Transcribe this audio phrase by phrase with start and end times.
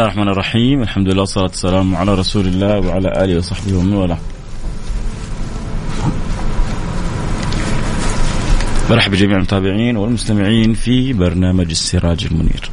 [0.00, 0.82] الله الرحمن الرحيم.
[0.82, 4.18] الحمد لله والصلاة والسلام على رسول الله وعلى آله وصحبه ومن والاه.
[8.90, 12.70] برحب بجميع المتابعين والمستمعين في برنامج السراج المنير.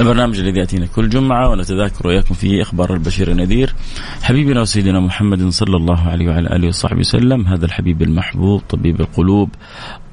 [0.00, 3.74] البرنامج الذي يأتينا كل جمعة ونتذاكر وإياكم فيه إخبار البشير النذير.
[4.22, 9.48] حبيبنا وسيدنا محمد صلى الله عليه وعلى آله وصحبه وسلم هذا الحبيب المحبوب طبيب القلوب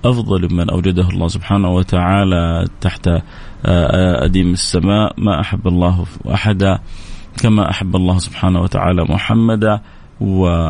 [0.06, 3.22] أفضل من أوجده الله سبحانه وتعالى تحت آه،
[3.66, 5.14] آه، أديم السماء.
[5.18, 6.80] ما أحب الله أحدا
[7.44, 9.82] كما أحب الله سبحانه وتعالى محمدا
[10.22, 10.70] و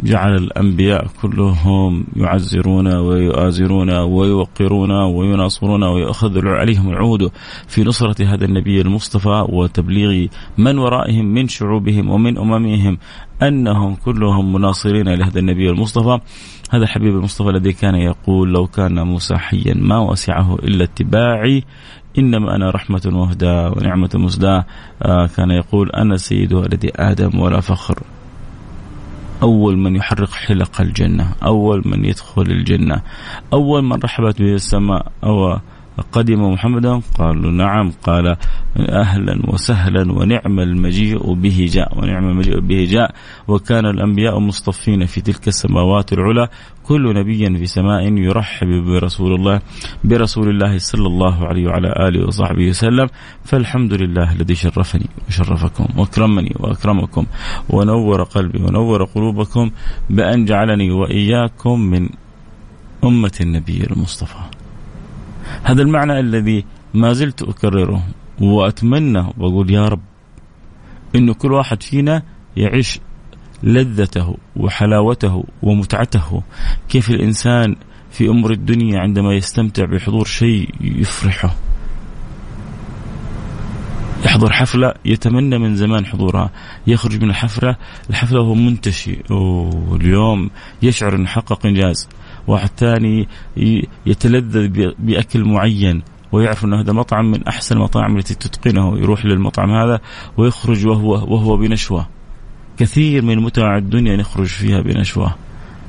[0.00, 7.30] جعل الأنبياء كلهم يعزرون ويؤازرون ويوقرون ويناصرون ويأخذ عليهم العهد
[7.68, 10.26] في نصرة هذا النبي المصطفى وتبليغ
[10.58, 12.98] من ورائهم من شعوبهم ومن أممهم
[13.42, 16.18] أنهم كلهم مناصرين لهذا النبي المصطفى.
[16.70, 21.64] هذا الحبيب المصطفى الذي كان يقول لو كان موسى حيا ما وسعه إلا اتباعي
[22.18, 24.64] إنما أنا رحمة وهدى ونعمة مسداة
[25.36, 28.02] كان يقول أنا سيد ولد آدم ولا فخر.
[29.42, 33.02] أول من يحرق حلق الجنة أول من يدخل الجنة
[33.52, 35.58] أول من رحبت به السماء أو
[36.12, 37.92] قدم محمدا؟ قالوا نعم.
[38.02, 38.36] قال
[38.76, 43.14] أهلا وسهلا ونعم المجيء به جاء ونعم المجيء به جاء.
[43.48, 46.48] وكان الأنبياء مصطفين في تلك السماوات العلى
[46.84, 49.60] كل نبي في سماء يرحب برسول الله
[50.04, 53.08] برسول الله صلى الله عليه وعلى آله وصحبه وسلم.
[53.44, 57.26] فالحمد لله الذي شرفني وشرفكم وأكرمني وأكرمكم
[57.70, 59.70] ونور قلبي ونور قلوبكم
[60.10, 62.08] بأن جعلني وإياكم من
[63.04, 64.55] أمة النبي المصطفى.
[65.66, 68.02] هذا المعنى الذي ما زلت أكرره
[68.40, 70.00] وأتمنى وأقول يا رب
[71.14, 72.22] إنه كل واحد فينا
[72.56, 73.00] يعيش
[73.62, 76.42] لذته وحلاوته ومتعته.
[76.88, 77.76] كيف الإنسان
[78.10, 81.54] في أمر الدنيا عندما يستمتع بحضور شيء يفرحه.
[84.24, 86.50] يحضر حفلة يتمنى من زمان حضورها.
[86.86, 87.76] يخرج من الحفلة
[88.10, 89.18] الحفلة وهو منتشي.
[89.30, 90.50] واليوم
[90.82, 92.08] يشعر أنه حقق إنجاز.
[92.46, 93.28] واحد ثاني
[94.06, 94.68] يتلذذ
[94.98, 96.02] بأكل معين
[96.32, 100.00] ويعرف أن هذا مطعم من أحسن المطاعم التي تتقنه يروح للمطعم هذا
[100.36, 102.08] ويخرج وهو وهو بنشوة.
[102.78, 105.34] كثير من متع الدنيا نخرج فيها بنشوة.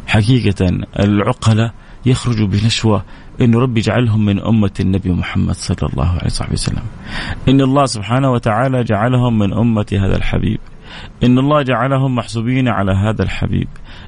[0.07, 1.71] حقيقة العقلة
[2.05, 3.03] يخرجوا بنشوة.
[3.41, 6.83] أن ربي جعلهم من أمة النبي محمد صلى الله عليه وسلم.
[7.49, 10.59] إن الله سبحانه وتعالى جعلهم من أمة هذا الحبيب.
[11.23, 13.67] إن الله جعلهم محسوبين على هذا الحبيب.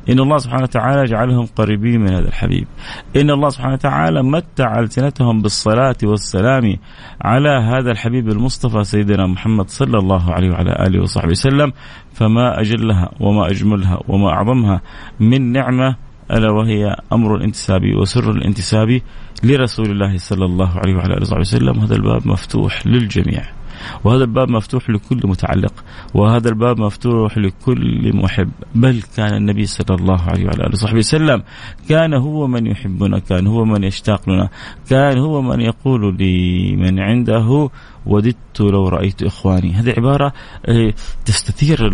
[0.09, 2.67] إن الله سبحانه وتعالى جعلهم قريبين من هذا الحبيب.
[3.15, 6.77] إن الله سبحانه وتعالى متع ألسنتهم بالصلاة والسلام
[7.21, 11.73] على هذا الحبيب المصطفى سيدنا محمد صلى الله عليه وعلى آله وصحبه وسلم.
[12.13, 14.81] فما أجلها وما أجملها وما أعظمها
[15.19, 15.95] من نعمة
[16.31, 19.03] ألا وهي أمر الانتسابي وسر الانتسابي
[19.43, 21.79] لرسول الله صلى الله عليه وعلى آله وصحبه وسلم.
[21.79, 23.58] هذا الباب مفتوح للجميع.
[24.03, 25.73] وهذا الباب مفتوح لكل متعلق
[26.13, 28.49] وهذا الباب مفتوح لكل محب.
[28.75, 31.43] بل كان النبي صلى الله عليه وعلى آله وصحبه وسلم
[31.89, 34.49] كان هو من يحبنا كان هو من يشتاق لنا
[34.89, 37.69] كان هو من يقول لمن عنده
[38.05, 39.73] وددت لو رأيت إخواني.
[39.73, 40.33] هذه عبارة
[40.65, 40.93] آه،
[41.25, 41.89] تستثير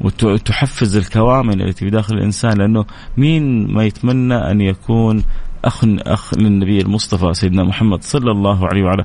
[0.00, 2.84] وتحفز الكوامن التي بداخل الإنسان لأنه
[3.16, 5.24] مين ما يتمنى أن يكون
[5.64, 9.04] أخ أخ للنبي المصطفى سيدنا محمد صلى الله عليه وعلى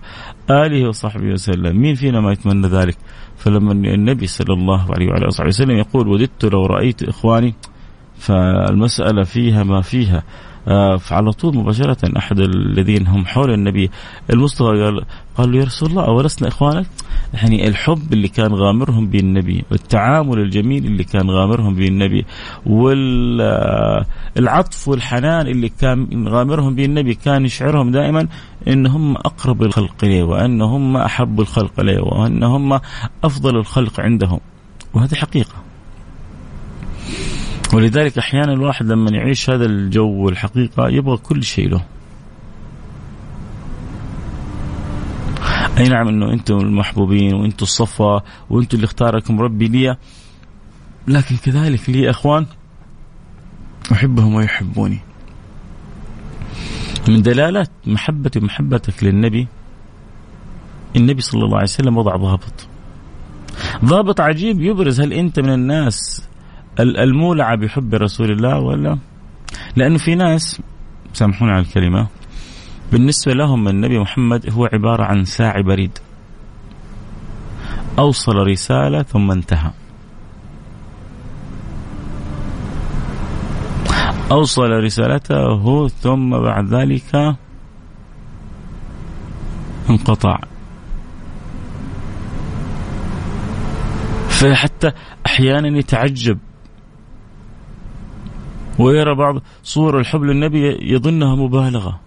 [0.50, 2.98] آله وصحبه وسلم، مين فينا ما يتمنى ذلك؟
[3.38, 7.56] فلما النبي صلى الله عليه وعلى اله وسلم يقول وددت لو رأيت إخواني.
[8.18, 10.24] فالمسألة فيها ما فيها.
[10.98, 13.90] فعلى طول مباشرة أحد الذين هم حول النبي
[14.30, 15.06] المصطفى قال
[15.38, 16.86] قالوا يا رسول الله أولسنا إخوانك؟
[17.34, 22.26] يعني الحب اللي كان غامرهم بالنبي والتعامل الجميل اللي كان غامرهم بالنبي
[24.36, 28.28] والعطف والحنان اللي كان غامرهم بالنبي كان يشعرهم دائما
[28.68, 32.80] ان هم أقرب الخلق اليه وان هم أحب الخلق اليه وان هم
[33.24, 34.40] أفضل الخلق عندهم.
[34.94, 35.65] وهذه حقيقة.
[37.74, 41.86] ولذلك أحيانا الواحد لما يعيش هذا الجو والحقيقة يبغى كل شيء له.
[45.78, 49.98] أي نعم إنه أنتم المحبوبين وأنتم الصفا وأنتم اللي اختاركم ربي لي.
[51.08, 52.46] لكن كذلك لي أخوان
[53.92, 55.00] أحبهم ويحبوني.
[57.08, 59.48] من دلالات محبتي ومحبتك للنبي
[60.96, 62.68] النبي صلى الله عليه وسلم وضع ضابط.
[63.86, 66.28] ضابط عجيب يبرز هل أنت من الناس
[66.80, 68.98] المولعه بحب رسول الله ولا؟
[69.76, 70.62] لأنه في ناس
[71.14, 72.08] سامحوني على الكلمة.
[72.92, 75.98] بالنسبة لهم النبي محمد هو عبارة عن ساعي بريد.
[78.00, 79.72] أوصل رسالة ثم انتهى.
[84.32, 87.36] أوصل رسالته ثم بعد ذلك
[89.90, 90.40] انقطع.
[94.30, 94.92] فحتى
[95.26, 96.38] أحيانا يتعجب.
[98.80, 102.00] ويرى بعض صور الحب للنبي يظنها مبالغة.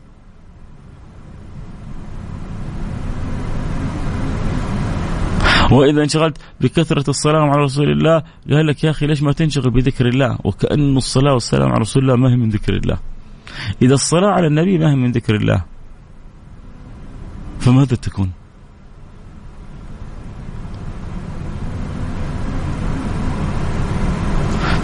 [5.70, 10.09] وإذا انشغلت بكثرة الصلاة على رسول الله قال لك يا أخي ليش ما تنشغل بذكر
[10.09, 12.99] الله؟ وكأن الصلاة والسلام على رسول الله ما هي من ذكر الله.
[13.82, 15.65] إذا الصلاة على النبي ما هي من ذكر الله
[17.61, 18.31] فماذا تكون؟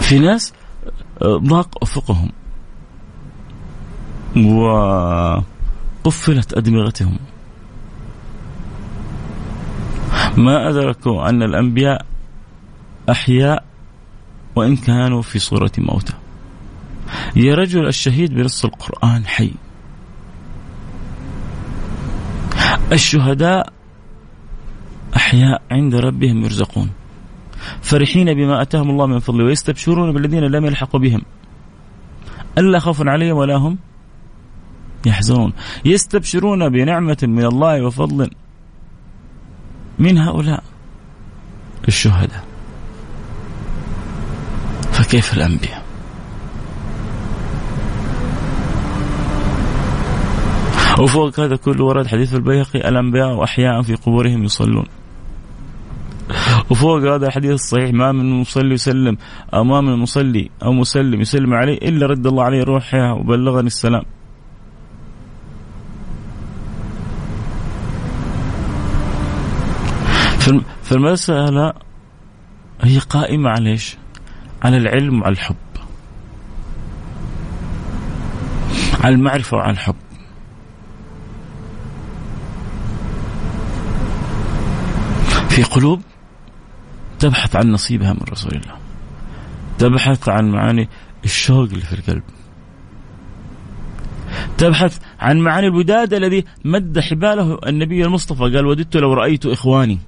[0.00, 0.52] في ناس
[1.22, 2.31] ضاق أفقهم
[6.05, 7.19] وقفلت أدمغتهم.
[10.37, 12.06] ما أدركوا أن الأنبياء
[13.11, 13.64] أحياء
[14.56, 16.12] وإن كانوا في صورة موتى.
[17.37, 19.55] يا رجل الشهيد بنص القرآن حي.
[22.93, 23.72] الشهداء
[25.17, 26.90] أحياء عند ربهم يرزقون.
[27.82, 31.22] فرحين بما أتاهم الله من فضله ويستبشرون بالذين لم يلحقوا بهم.
[32.58, 33.78] ألا خوف عليهم ولا هم
[35.06, 35.52] يحزنون.
[35.84, 38.31] يستبشرون بنعمة من الله وفضل
[39.99, 40.62] من هؤلاء
[41.88, 42.44] الشهداء.
[44.93, 45.84] فكيف الأنبياء؟
[50.99, 54.87] وفوق هذا كله ورد حديث البيهقي الأنبياء أحياء في قبورهم يصلون.
[56.70, 59.16] وفوق هذا الحديث الصحيح ما من مصلي يسلم
[59.54, 64.02] أمام المصلي أو مسلم يسلم عليه إلا رد الله عليه روحه وبلغني السلام
[70.82, 71.72] فالمسألة
[72.82, 73.96] هي قائمة على إيش؟
[74.62, 75.56] على العلم وعلى الحب.
[79.00, 79.94] على المعرفة وعلى الحب.
[85.48, 86.02] في قلوب
[87.24, 88.76] تبحث عن نصيبها من رسول الله.
[89.78, 90.88] تبحث عن معاني
[91.24, 92.22] الشوق اللي في القلب.
[94.58, 98.42] تبحث عن معاني الوداد الذي مد حباله النبي المصطفى.
[98.42, 99.98] قال وددت لو رأيت إخواني.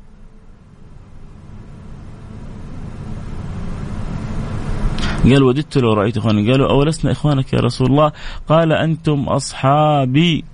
[5.24, 6.50] قال وددت لو رأيت إخواني.
[6.50, 8.12] قالوا أولسنا إخوانك يا رسول الله.
[8.48, 10.44] قال أنتم أصحابي.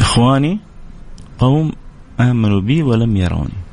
[0.00, 0.58] إخواني
[1.38, 1.72] قوم
[2.20, 3.66] آمنوا بي ولم يروني.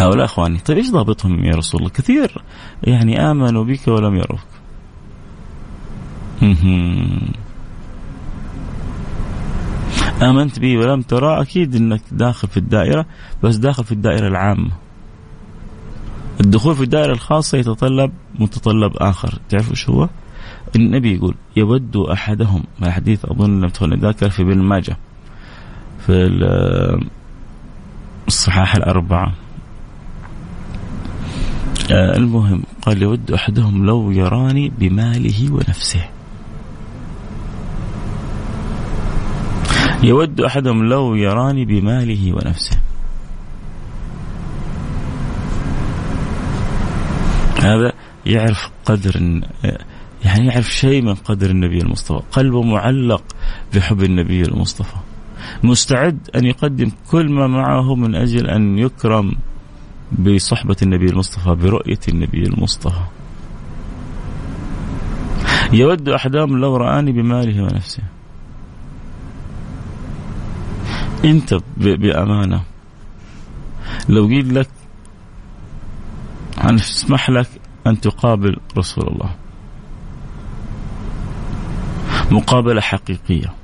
[0.00, 2.42] هؤلاء أخواني طيب إيش ضابطهم يا رسول الله؟ كثير.
[2.82, 4.40] يعني آمنوا بك ولم يروك.
[10.22, 13.06] آمنت به ولم ترى أكيد إنك داخل في الدائرة
[13.42, 14.70] بس داخل في الدائرة العامة.
[16.40, 19.38] الدخول في الدائرة الخاصة يتطلب متطلب آخر.
[19.48, 20.08] تعرف إيش هو؟
[20.76, 24.96] النبي يقول يود أحدهم الحديث أظن لم تكن ذاكر في ابن ماجه
[26.06, 26.12] في
[28.28, 29.32] الصحاح الأربعة.
[31.92, 36.08] آه، المهم قال يود أحدهم لو يراني بماله ونفسه.
[40.02, 42.78] يود أحدهم لو يراني بماله ونفسه.
[47.62, 47.92] هذا
[48.26, 49.42] يعرف قدر
[50.26, 52.22] يعني يعرف شيء من قدر النبي المصطفى.
[52.32, 53.22] قلبه معلق
[53.74, 54.96] بحب النبي المصطفى.
[55.62, 59.36] مستعد أن يقدم كل ما معه من أجل أن يكرم
[60.18, 63.04] بصحبة النبي المصطفى برؤية النبي المصطفى.
[65.72, 68.02] يود أحدهم لو رآني بماله ونفسه.
[71.24, 72.62] أنت بأمانة.
[74.08, 74.68] لو قيل لك
[76.64, 77.48] أن أسمح لك
[77.86, 79.45] أن تقابل رسول الله.
[82.30, 83.54] مقابلة حقيقية.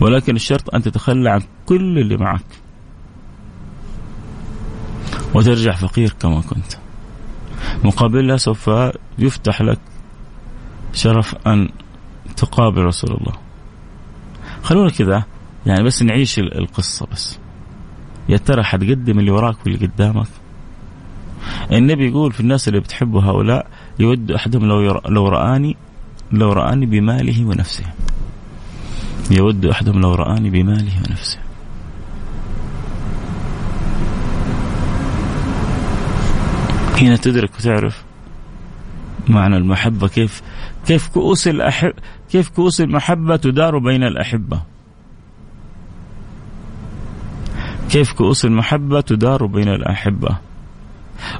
[0.00, 2.44] ولكن الشرط أن تتخلى عن كل اللي معك.
[5.34, 6.72] وترجع فقير كما كنت.
[7.84, 8.70] مقابلها سوف
[9.18, 9.78] يفتح لك
[10.92, 11.68] شرف أن
[12.36, 13.32] تقابل رسول الله.
[14.62, 15.24] خلونا كذا.
[15.66, 17.38] يعني بس نعيش القصة بس.
[18.28, 20.28] يا ترى حتقدم اللي وراك واللي قدامك؟
[21.72, 23.66] النبي يقول في الناس اللي بتحبوا هؤلاء
[23.98, 25.76] يود أحدهم لو, لو رآني
[26.32, 27.84] لو رآني بماله ونفسه.
[29.30, 31.38] يود أحدهم لو رآني بماله ونفسه.
[37.00, 38.04] هنا تدرك وتعرف
[39.28, 40.42] معنى المحبة كيف
[40.86, 41.92] كيف كؤوس الأحب
[42.30, 44.62] كيف كؤوس المحبة تدار بين الأحبة.
[47.90, 50.36] كيف كؤوس المحبة تدار بين الأحبة.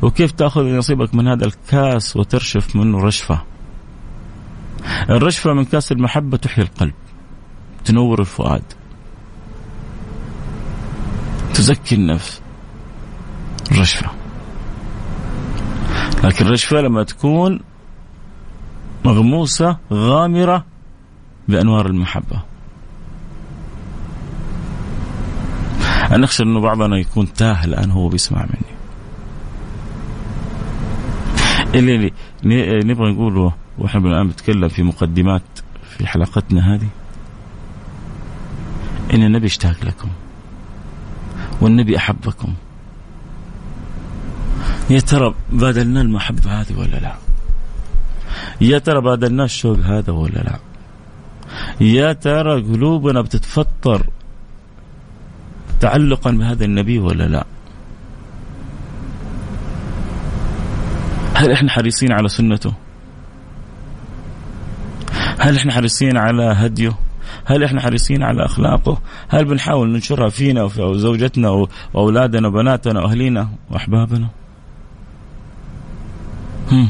[0.03, 3.43] وكيف تأخذ نصيبك من هذا الكاس وترشف منه رشفة.
[5.11, 6.95] الرشفة من كاس المحبة تحيي القلب
[7.85, 8.63] تنور الفؤاد
[11.55, 12.43] تزكي النفس.
[13.73, 14.11] الرشفة.
[16.25, 17.61] لكن الرشفة لما تكون
[19.05, 20.65] مغموسة غامرة
[21.49, 22.43] بأنوار المحبة.
[26.11, 28.79] أنا أخشى أنه بعضنا يكون تاه الآن هو بيسمع مني.
[31.75, 32.13] اللي
[32.85, 35.43] نبغى نقوله وإحنا الآن بنتكلم في مقدمات
[35.97, 36.89] في حلقتنا هذه.
[39.15, 40.09] إن النبي اشتاق لكم.
[41.61, 42.55] والنبي أحبكم.
[44.91, 47.15] يا ترى بادلنا المحبة هذه ولا لا؟
[48.61, 50.59] يا ترى بادلنا الشوق هذا ولا لا؟
[51.81, 54.07] يا ترى قلوبنا بتتفطر
[55.81, 57.45] تعلقا بهذا النبي ولا لا؟
[61.35, 62.73] هل إحنا حريصين على سنته؟
[65.49, 66.93] هل إحنا حريصين على هديه
[67.45, 74.29] هل إحنا حريصين على أخلاقه؟ هل بنحاول ننشرها فينا وفي زوجتنا وأولادنا وبناتنا وأهلينا وأحبابنا؟
[76.73, 76.89] هم.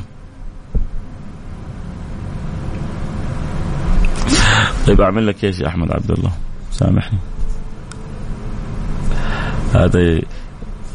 [4.86, 6.32] طيب أعمل لك إيش يا أحمد عبد الله؟
[6.70, 7.18] سامحني.
[9.74, 10.20] هذا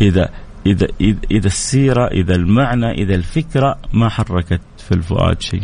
[0.01, 0.29] اذا
[0.65, 0.87] اذا
[1.31, 5.63] إذا السيرة إذا المعنى إذا الفكرة ما حركت في الفؤاد شيء.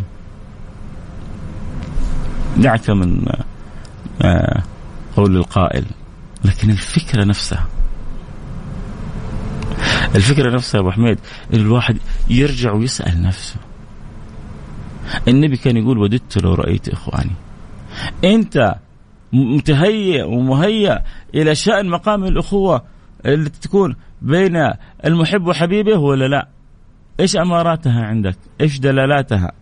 [2.56, 3.26] دعك من
[4.22, 4.62] آه،
[5.16, 5.84] قول القائل
[6.44, 7.66] لكن الفكرة نفسها
[10.14, 11.18] الفكرة نفسها يا أبو حميد
[11.54, 11.98] الواحد
[12.30, 13.56] يرجع ويسأل نفسه
[15.28, 17.32] النبي كان يقول وددت لو رأيت إخواني
[18.24, 18.74] أنت
[19.32, 21.02] متهيئ ومهيأ
[21.34, 22.82] إلى شأن مقام الأخوة
[23.26, 24.70] اللي تكون بين
[25.04, 26.48] المحب وحبيبه ولا لا؟
[27.20, 29.52] إيش أماراتها عندك؟ إيش دلالاتها؟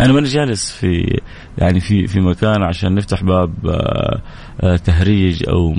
[0.00, 1.20] أنا ماني جالس في
[1.58, 4.20] يعني في في مكان عشان نفتح باب آه،
[4.60, 5.74] آه، تهريج أو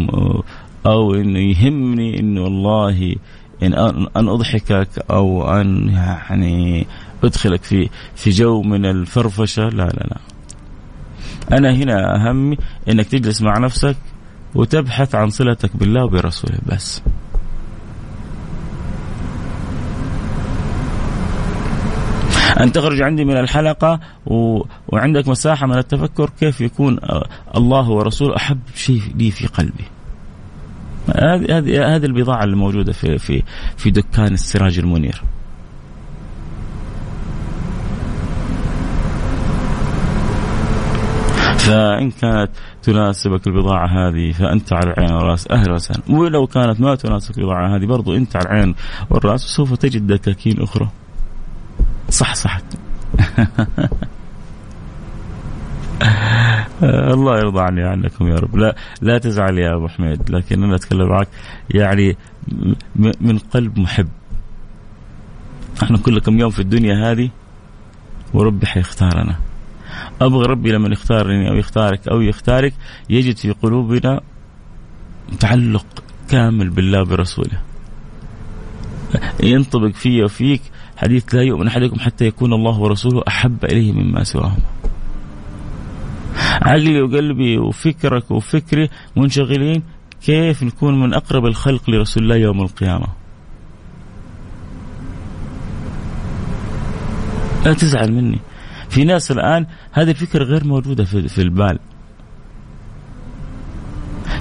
[0.85, 3.15] أو انه يهمني إنه والله
[3.63, 3.73] إن
[4.17, 6.87] أن أضحكك أو أن يعني
[7.23, 9.63] أدخلك في في جو من الفرفشة.
[9.63, 10.17] لا لا لا.
[11.57, 12.57] أنا هنا أهمي
[12.89, 13.97] إنك تجلس مع نفسك
[14.55, 17.01] وتبحث عن صلتك بالله وبرسوله بس.
[22.59, 24.61] أن تخرج عندي من الحلقة و...
[24.87, 26.99] وعندك مساحة من التفكر كيف يكون
[27.57, 28.35] الله ورسوله.
[28.35, 29.83] أحب شيء لي في قلبي.
[31.07, 33.43] هذه هذه هذه البضاعة اللي موجودة في في
[33.77, 35.21] في دكان السراج المنير.
[41.57, 42.49] فإن كانت
[42.83, 45.51] تناسبك البضاعة هذه فأنت على العين والرأس.
[45.51, 46.01] أهلا وسهلا.
[46.09, 48.75] ولو كانت ما تناسبك البضاعة هذه برضو أنت على العين
[49.09, 50.89] والرأس سوف تجد دكاكين أخرى.
[52.09, 52.59] صح صح.
[56.83, 58.55] الله يرضى عني عنكم يا رب.
[58.55, 61.27] لا لا تزعل يا أبو حميد لكن أنا أتكلم معك
[61.69, 62.17] يعني
[63.21, 64.07] من قلب محب.
[65.83, 67.29] إحنا كل كم يوم في الدنيا هذه
[68.33, 69.35] وربي حيختارنا.
[70.21, 72.73] أبغى ربي لما يختارني أو يختارك أو يختارك
[73.09, 74.21] يجد في قلوبنا
[75.39, 75.85] تعلق
[76.29, 77.61] كامل بالله برسوله
[79.43, 80.61] ينطبق في وفيك
[80.97, 84.65] حديث لا يؤمن أحدكم حتى يكون الله ورسوله أحب إليه مما سواهما
[86.61, 89.83] عقلي وقلبي وفكرك وفكري منشغلين
[90.25, 93.07] كيف نكون من أقرب الخلق لرسول الله يوم القيامة.
[97.65, 98.39] لا تزعل مني.
[98.89, 101.79] في ناس الآن هذه الفكرة غير موجودة في, في البال.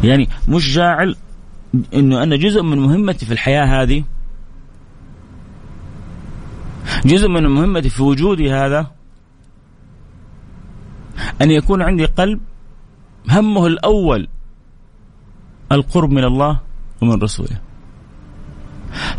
[0.04, 1.16] يعني مش جاعل
[1.94, 4.04] إنه أنا جزء من مهمتي في الحياة هذه
[7.04, 8.90] جزء من مهمتي في وجودي هذا
[11.42, 12.40] أن يكون عندي قلب
[13.30, 14.28] همه الأول
[15.72, 16.60] القرب من الله
[17.02, 17.60] ومن رسوله.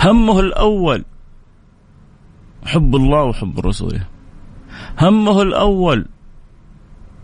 [0.01, 1.05] همه الأول
[2.65, 4.07] حب الله وحب رسوله.
[5.01, 6.05] همه الأول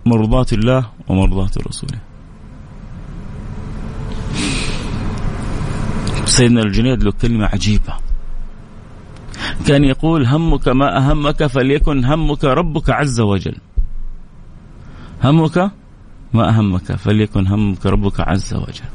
[0.06, 2.00] مرضاة الله ومرضاة رسوله.
[6.26, 8.11] سيدنا الجنيد له كلمة عجيبة.
[9.68, 13.56] كان يقول همك ما أهمك فليكن همك ربك عز وجل.
[15.24, 15.72] همك
[16.34, 18.86] ما أهمك فليكن همك ربك عز وجل.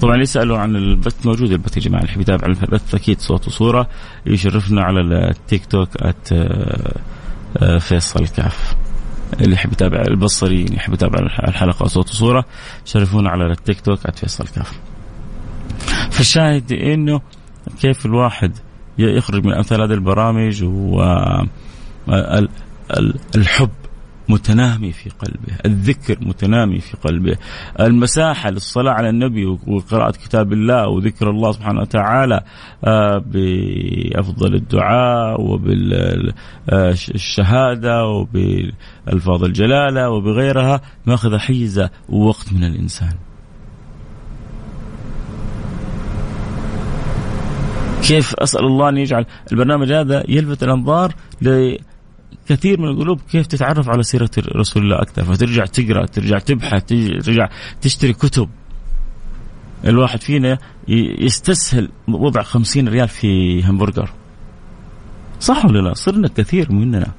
[0.00, 3.88] طبعا يسألوا عن البث موجود البث يا جماعة اللي يتابع البث أكيد صوت وصورة
[4.26, 5.00] يشرفنا على
[5.30, 8.74] التيك توك أت آه، فيصل كاف.
[9.40, 12.44] اللي يحب يتابع البصري اللي يحب يتابع الحلقة صوت وصورة
[12.84, 14.80] شرفونا على التيك توك فيصل كاف.
[16.10, 17.20] فالشاهد إنه
[17.80, 18.52] كيف الواحد
[18.98, 20.64] يخرج من أمثال هذه البرامج
[22.06, 23.70] والحب
[24.28, 27.36] متنامي في قلبه الذكر متنامي في قلبه
[27.80, 32.40] المساحة للصلاة على النبي وقراءة كتاب الله وذكر الله سبحانه وتعالى
[32.84, 35.40] آه، بأفضل الدعاء
[36.70, 43.25] وبالشهادة وبالألفاظ الجلالة وبغيرها ماخذ حيز ووقت من الإنسان.
[48.06, 54.02] كيف أسأل الله أن يجعل البرنامج هذا يلفت الأنظار لكثير من القلوب كيف تتعرف على
[54.02, 55.24] سيرة رسول الله أكثر.
[55.24, 56.84] فترجع تقرأ ترجع تبحث
[57.24, 57.48] ترجع
[57.80, 58.48] تشتري كتب.
[59.84, 60.58] الواحد فينا
[61.18, 64.10] يستسهل وضع خمسين ريال في همبرجر.
[65.40, 67.12] صح ولا لا؟ صرنا كثير مننا.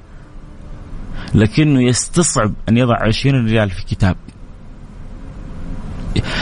[1.35, 4.15] لكنه يستصعب أن يضع عشرين ريال في كتاب.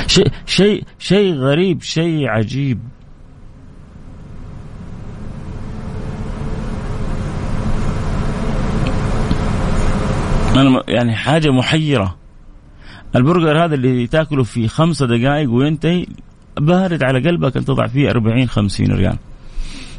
[0.07, 2.79] شيء شيء شيء غريب شيء عجيب.
[10.87, 12.15] يعني حاجة محيرة.
[13.15, 16.05] البرجر هذا اللي تاكله في خمسة دقائق وينتهي
[16.57, 19.17] بارد على قلبك ان تضع فيه 40 50 ريال.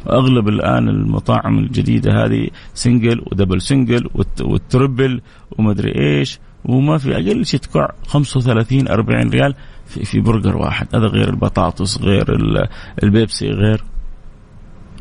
[0.09, 4.09] أغلب الآن المطاعم الجديدة هذه single و double single
[4.41, 5.21] وال triple
[5.57, 10.87] ومدري إيش وما في أقل شيء تقع 35 40 ريال في, في برجر واحد.
[10.95, 12.25] هذا غير البطاطس غير
[13.03, 13.83] البيبسي غير.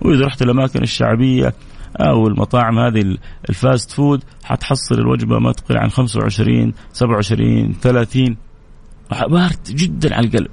[0.03, 1.55] وإذا رحت الأماكن الشعبية
[1.97, 3.17] أو المطاعم هذه
[3.49, 8.37] ال fast food حتحصل الوجبة ما تقل عن 25 27 30
[9.29, 10.51] بارد جدا على القلب.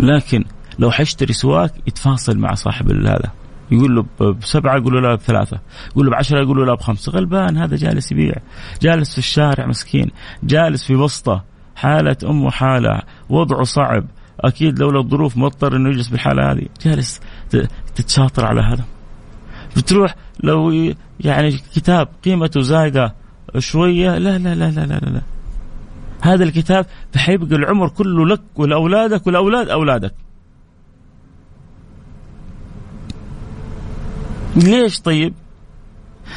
[0.00, 0.44] لكن
[0.78, 3.32] لو حيشتري سواك يتفاصل مع صاحب هذا.
[3.70, 5.60] يقول له بسبعة يقول له لا بثلاثة.
[5.90, 7.12] يقول له بعشرة يقول له لا بخمسة.
[7.12, 8.34] غلبان هذا جالس يبيع.
[8.82, 10.10] جالس في الشارع مسكين.
[10.42, 11.44] جالس في وسطه.
[11.76, 13.02] حالة أمه حالة.
[13.28, 14.04] وضعه صعب.
[14.40, 16.66] أكيد لولا الظروف مضطر أنه يجلس بالحالة هذه.
[16.84, 17.20] جالس
[17.94, 18.84] تتشاطر على هذا.
[19.76, 23.14] بتروح لو يعني كتاب قيمته زايدة
[23.58, 25.22] شوية لا لا لا لا لا لا, لا.
[26.20, 30.14] هذا الكتاب حيبقى العمر كله لك ولأولادك ولأولاد أولادك.
[34.56, 35.34] ليش طيب؟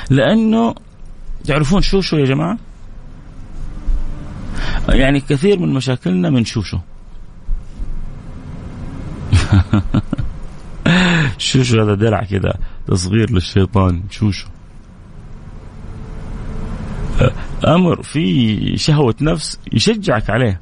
[0.10, 0.76] لأنه
[1.46, 2.58] تعرفون شوشو يا جماعة؟
[4.90, 6.78] يعني كثير من مشاكلنا من شوشو
[11.38, 12.54] شوشو هذا درع كذا
[12.88, 14.48] تصغير للشيطان شوشو
[17.68, 20.62] أمر في شهوة نفس يشجعك عليه.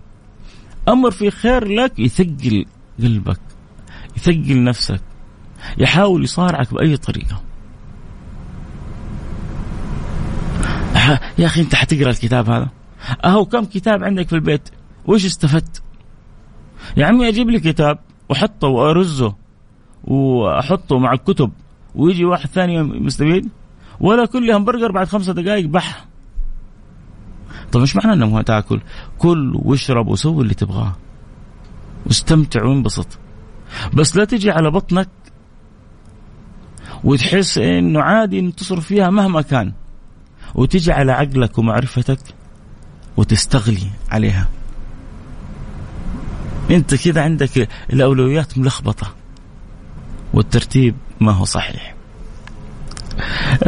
[0.88, 2.66] أمر في خير لك يثقل
[3.00, 3.40] قلبك
[4.18, 5.02] يثقل نفسك
[5.78, 7.42] يحاول يصارعك بأي طريقة.
[11.38, 12.70] يا أخي أنت حتقرأ الكتاب هذا؟
[13.26, 14.70] أهو كم كتاب عندك في البيت؟
[15.06, 15.82] وش استفدت؟
[16.98, 19.36] يا عمي أجيب لي كتاب وحطه وأرزه
[20.04, 21.52] وأحطه مع الكتب.
[21.96, 23.50] ويجي واحد ثاني مستفيد
[24.00, 26.10] ولا كل همبرجر بعد خمسة دقائق بح
[27.72, 28.82] طيب إيش معنى إنه تأكل؟
[29.18, 30.96] كل واشرب وسوي اللي تبغاه.
[32.06, 33.08] واستمتع وانبسط.
[33.94, 35.10] بس لا تجي على بطنك
[37.04, 39.74] وتحس إنه عادي ان تصرف فيها مهما كان.
[40.56, 42.20] وتجي على عقلك ومعرفتك
[43.18, 44.50] وتستغلي عليها.
[46.72, 49.19] أنت كذا عندك الأولويات ملخبطة.
[50.34, 51.96] والترتيب ما هو صحيح.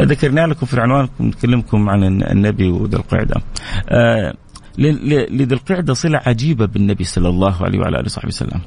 [0.00, 3.42] ذكرنا لكم في العنوان نكلمكم عن النبي وذي القعدة.
[3.88, 4.34] آه
[4.78, 8.60] لذي القعدة صلة عجيبة بالنبي صلى الله عليه وعلى آله وصحبه وسلم.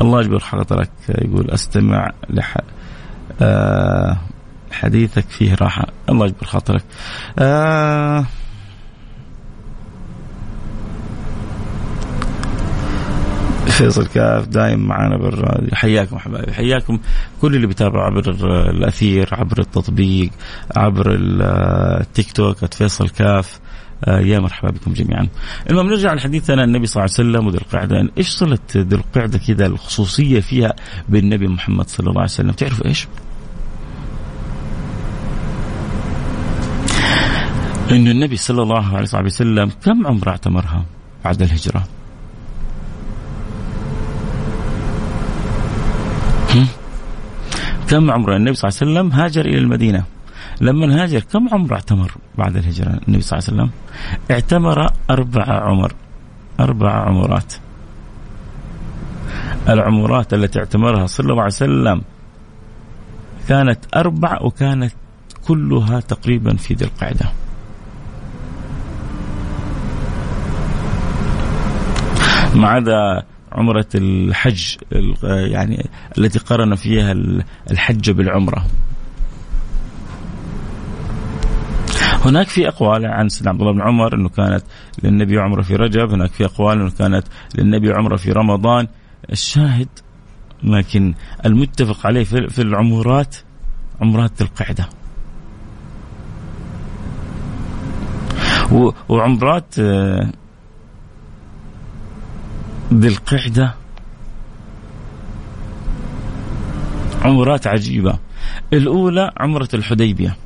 [0.00, 2.56] الله يجبر خاطرك يقول أستمع لح
[3.40, 4.18] آه
[4.72, 5.86] حديثك فيه راحة.
[6.08, 6.84] الله يجبر خاطرك.
[7.38, 8.26] آه
[13.72, 16.98] فيصل كاف دايم معنا بالراديو حياكم حبايبي حياكم
[17.40, 18.30] كل اللي بيتابعوا عبر
[18.70, 20.30] الأثير عبر التطبيق
[20.76, 21.16] عبر
[22.00, 23.60] التيك توك فيصل كاف
[24.04, 25.28] آه، يا مرحبا بكم جميعا.
[25.70, 29.66] المهم نرجع لحديثنا النبي صلى الله عليه وسلم وذي القعدة، إيش صلة ذي القعدة كذا
[29.66, 30.72] الخصوصية فيها
[31.08, 33.08] بالنبي محمد صلى الله عليه وسلم، تعرفوا إيش؟
[37.90, 40.84] انه النبي صلى الله عليه وسلم كم عمره اعتمرها
[41.24, 41.84] بعد الهجرة؟
[47.92, 50.04] كم عمر النبي صلى الله عليه وسلم هاجر إلى المدينة.
[50.60, 53.70] لما هاجر كم عمر اعتمر بعد الهجرة؟ النبي صلى الله عليه وسلم
[54.30, 55.92] اعتمر أربع عمر.
[56.60, 57.54] أربع عمرات.
[59.68, 62.02] العمرات التي اعتمرها صلى الله عليه وسلم
[63.48, 64.92] كانت أربع وكانت
[65.46, 67.32] كلها تقريبا في ذي القعدة.
[72.54, 73.22] ما عدا
[73.52, 74.76] عمرة الحج
[75.22, 75.86] يعني
[76.18, 77.12] التي قرن فيها
[77.70, 78.66] الحج بالعمرة
[82.24, 84.62] هناك في أقوال عن سيدنا عبد الله بن عمر إنه كانت
[85.02, 88.88] للنبي عمرة في رجب، هناك في أقوال إنه كانت للنبي عمرة في رمضان،
[89.32, 89.88] الشاهد
[90.62, 91.14] لكن
[91.46, 93.36] المتفق عليه في العمرات
[94.00, 94.88] عمرات القعدة.
[99.08, 100.32] وعمرات آه،
[103.00, 103.74] ذي القعدة
[107.22, 108.18] عمرات عجيبة.
[108.72, 110.36] الأولى عمرة الحديبية.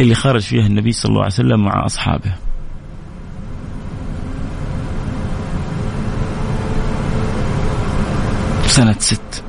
[0.00, 2.32] اللي خرج فيها النبي صلى الله عليه وسلم مع أصحابه
[8.66, 9.44] سنة ست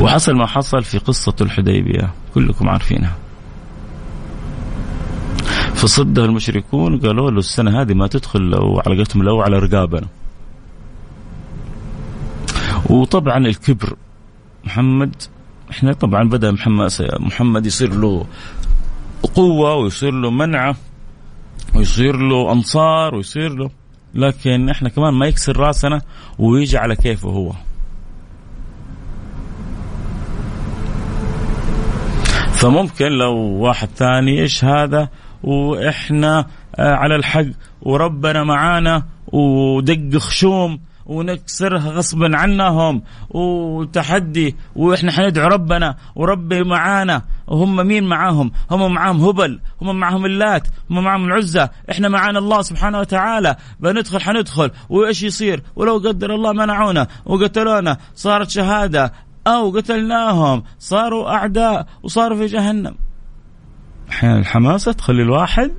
[0.00, 3.16] وحصل ما حصل في قصة الحديبية كلكم عارفينها
[5.82, 10.08] فصده المشركون قالوا له السنة هذه ما تدخل لو على قولتهم لو على رقابنا.
[12.90, 13.96] وطبعا الكبر
[14.64, 15.14] محمد
[15.70, 16.90] إحنا طبعا بدأ محمد
[17.20, 18.26] محمد يصير له
[19.34, 20.76] قوة ويصير له منعة
[21.74, 23.70] ويصير له أنصار ويصير له
[24.14, 26.00] لكن إحنا كمان ما يكسر رأسنا
[26.38, 27.52] ويجي على كيفه هو.
[32.52, 35.08] فممكن لو واحد ثاني إيش هذا
[35.42, 37.44] وإحنا آه، على الحق
[37.82, 39.02] وربنا معانا
[39.32, 48.94] ودق خشوم ونكسرها غصبا عنهم وتحدي وإحنا حندعو ربنا وربي معانا وهم مين معاهم؟ هم
[48.94, 54.70] معاهم هبل، هم معاهم اللات، هم معاهم العزة، إحنا معانا الله سبحانه وتعالى، بندخل حندخل
[54.88, 59.12] وإيش يصير؟ ولو قدر الله منعونا وقتلونا صارت شهادة
[59.46, 62.94] أو قتلناهم صاروا أعداء وصاروا في جهنم.
[64.12, 65.72] أحيانا الحماسة تخلي الواحد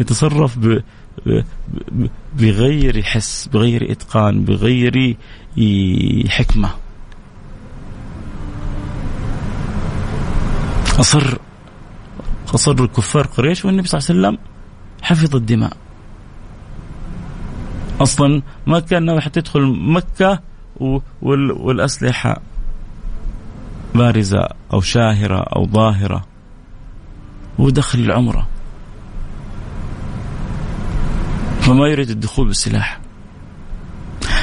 [0.00, 0.82] يتصرف ب
[2.36, 5.16] بغير حس بغير إتقان بغير
[6.28, 6.70] حكمة.
[11.00, 11.38] أصر
[12.54, 14.38] أصر الكفار قريش والنبي صلى الله عليه وسلم
[15.02, 15.76] حفظ الدماء.
[18.00, 20.40] أصلا ما كان ناوي حتى يدخل مكة
[21.22, 22.40] والأسلحة
[23.94, 26.31] بارزة أو شاهرة أو ظاهرة.
[27.58, 28.48] ودخل العمرة.
[31.60, 33.00] فما يريد الدخول بالسلاح.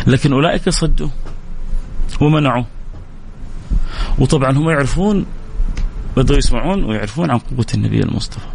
[0.08, 1.10] لكن أولئك صدوا
[2.22, 2.64] ومنعوا.
[4.20, 5.26] وطبعا هم يعرفون
[6.18, 8.48] بدأوا يسمعون ويعرفون عن قوة النبي المصطفى.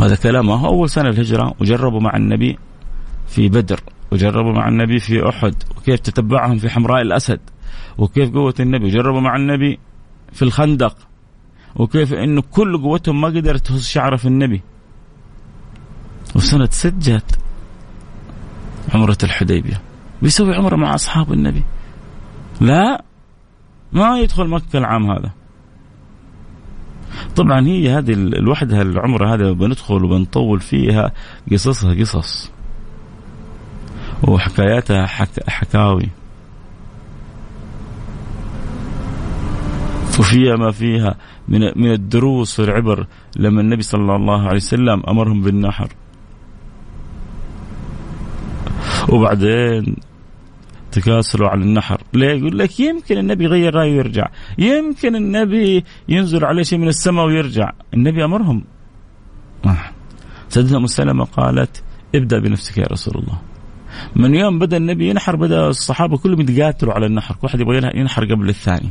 [0.00, 2.58] هذا كلامه أول سنة الهجرة وجربوا مع النبي
[3.28, 3.80] في بدر
[4.12, 7.40] وجربوا مع النبي في أحد وكيف تتبعهم في حمراء الأسد
[7.98, 9.78] وكيف قوة النبي؟ وجربوا مع النبي
[10.32, 10.96] في الخندق.
[11.76, 14.62] وكيف إنه كل قوتهم ما قدرت تهز شعره في النبي.
[16.36, 17.32] وسنة ست جات
[18.94, 19.80] عمرة الحديبية.
[20.22, 21.62] بيسوي عمرة مع أصحاب النبي.
[22.60, 23.04] لا
[23.92, 25.30] ما يدخل مكة العام هذا.
[27.36, 31.12] طبعا هي هذه الوحدة العمرة هذه بندخل وبنطول فيها
[31.52, 32.50] قصصها قصص.
[34.22, 35.50] وحكاياتها حك...
[35.50, 36.08] حكاوي.
[40.18, 41.14] وفيها ما فيها
[41.48, 45.88] من من الدروس والعبر لما النبي صلى الله عليه وسلم أمرهم بالنحر.
[49.08, 49.96] وبعدين
[50.92, 52.00] تكاسلوا على النحر.
[52.12, 54.28] ليه؟ يقول لك يمكن النبي يغير رأيه ويرجع.
[54.58, 57.72] يمكن النبي ينزل عليه شيء من السماء ويرجع.
[57.94, 58.64] النبي أمرهم.
[59.64, 59.76] ما.
[60.48, 61.82] سيدنا أم سلمة قالت
[62.14, 63.38] ابدأ بنفسك يا رسول الله.
[64.16, 67.34] من يوم بدأ النبي ينحر بدأ الصحابة كلهم يتقاتلوا على النحر.
[67.34, 68.90] كل واحد يبغى ينحر قبل الثاني.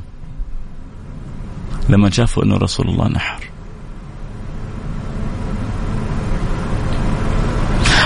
[1.89, 3.43] لما شافوا أنه رسول الله نحر.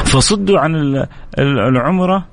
[0.06, 1.06] فصدوا عن
[1.40, 2.26] العمرة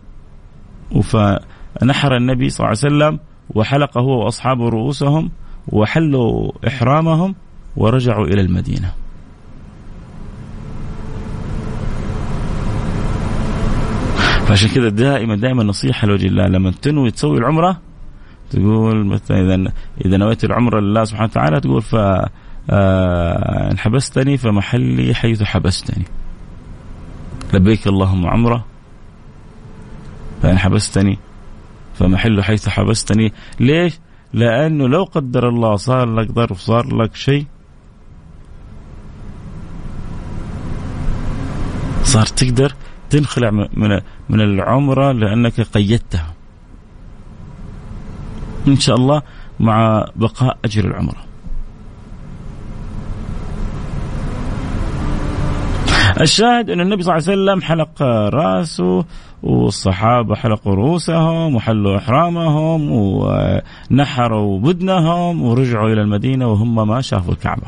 [1.02, 3.18] فنحر النبي صلى الله عليه وسلم
[3.50, 5.30] وحلق هو وأصحابه رؤوسهم
[5.68, 7.34] وحلوا إحرامهم
[7.76, 8.92] ورجعوا إلى المدينة.
[14.46, 17.80] فعشان كذا دائما دائما نصيحة لوجه الله لما تنوي تسوي العمرة
[18.50, 19.72] تقول مثلا إذا
[20.04, 21.96] إذا نويت العمرة لله سبحانه وتعالى تقول ف
[22.70, 26.04] آه، إن حبستني فمحلي حيث حبستني.
[27.54, 28.64] لبيك اللهم عمرة
[30.42, 31.18] فإن حبستني
[31.94, 33.32] فمحل حيث حبستني.
[33.60, 33.98] ليش؟
[34.32, 37.46] لأنه لو قدر الله صار لك ظرف صار لك شيء.
[42.02, 42.74] صار تقدر
[43.10, 46.33] تنخلع من من العمرة لأنك قيدتها
[48.68, 49.22] إن شاء الله
[49.60, 51.24] مع بقاء أجر العمره
[56.20, 58.02] الشاهد أن النبي صلى الله عليه وسلم حلق
[58.34, 59.04] رأسه
[59.42, 67.66] والصحابة حلقوا رؤوسهم وحلوا إحرامهم ونحروا بدنهم ورجعوا إلى المدينة وهم ما شافوا الكعبة.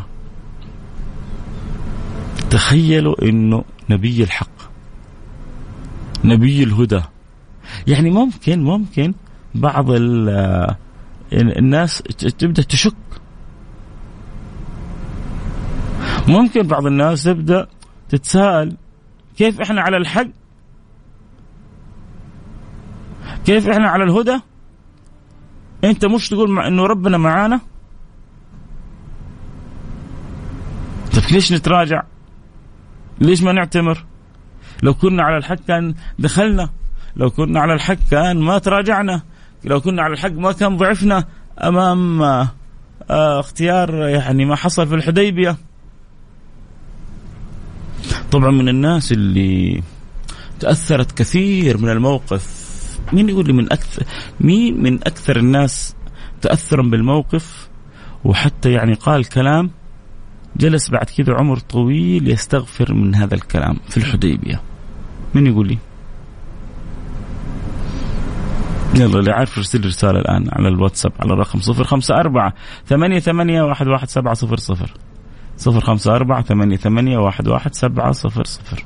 [2.51, 4.57] تخيلوا أنه نبي الحق
[6.25, 7.01] نبي الهدى.
[7.87, 9.15] يعني ممكن ممكن
[9.55, 9.87] بعض
[11.33, 12.03] الناس
[12.39, 12.95] تبدأ تشك.
[16.29, 17.67] ممكن بعض الناس تبدأ
[18.09, 18.77] تتساءل
[19.37, 20.27] كيف إحنا على الحق؟
[23.45, 24.41] كيف إحنا على الهدى؟
[25.85, 27.61] أنت مش تقول مع إنه ربنا معانا؟
[31.15, 32.03] طيب ليش نتراجع؟
[33.21, 34.05] ليش ما نعتمر؟
[34.83, 36.71] لو كنا على الحق كان دخلنا
[37.17, 39.23] لو كنا على الحق كان ما تراجعنا.
[39.65, 41.25] لو كنا على الحق ما كان ضعفنا
[41.63, 45.57] أمام آه اختيار يعني ما حصل في الحديبية.
[48.31, 49.83] طبعا من الناس اللي
[50.61, 52.67] تأثرت كثير من الموقف.
[53.13, 54.03] مين يقول لي من أكثر
[54.41, 55.95] مين من أكثر الناس
[56.41, 57.69] تاثرا بالموقف؟
[58.25, 59.71] وحتى يعني قال كلام
[60.57, 64.61] جلس بعد كذا عمر طويل يستغفر من هذا الكلام في الحديبية.
[65.35, 65.79] مين يقول لي؟
[68.97, 72.55] يلا اللي عارف يرسل رسالة الآن على الواتساب على الرقم صفر خمسة أربعة
[72.87, 74.91] ثمانية ثمانية واحد واحد سبعة صفر صفر.
[75.57, 78.85] صفر خمسة أربعة ثمانية ثمانية واحد واحد سبعة صفر صفر.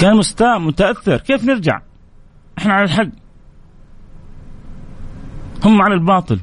[0.00, 1.16] كان مستاء متأثر.
[1.16, 1.80] كيف نرجع؟
[2.58, 3.08] إحنا على الحق.
[5.64, 6.40] هم على الباطل.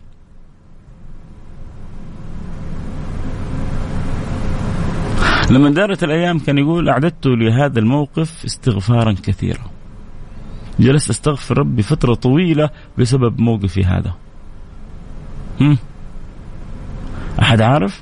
[5.50, 9.73] لما دارت الأيام كان يقول أعددت لهذا الموقف استغفارا كثيرا.
[10.80, 14.14] جلست أستغفر ربي فترة طويلة بسبب موقفي هذا.
[15.62, 15.78] هم؟
[17.42, 18.02] أحد عارف؟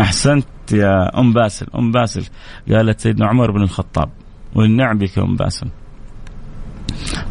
[0.00, 1.66] أحسنت يا أم باسل.
[1.78, 2.24] أم باسل
[2.70, 4.08] قالت سيدنا عمر بن الخطاب
[4.54, 5.68] والنعم بك أم باسل.